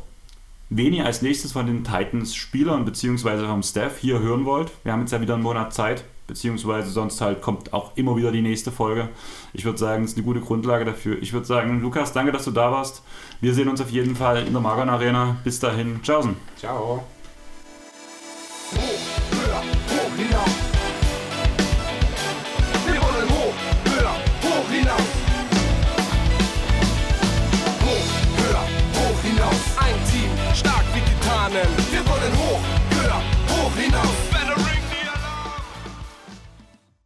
[0.71, 3.45] wen ihr als nächstes von den Titans-Spielern bzw.
[3.45, 4.71] vom Staff hier hören wollt.
[4.83, 8.31] Wir haben jetzt ja wieder einen Monat Zeit, Beziehungsweise sonst halt kommt auch immer wieder
[8.31, 9.09] die nächste Folge.
[9.53, 11.21] Ich würde sagen, es ist eine gute Grundlage dafür.
[11.21, 13.03] Ich würde sagen, Lukas, danke, dass du da warst.
[13.41, 15.37] Wir sehen uns auf jeden Fall in der Magan Arena.
[15.43, 16.01] Bis dahin.
[16.01, 16.35] Tschaußen.
[16.57, 17.03] Ciao.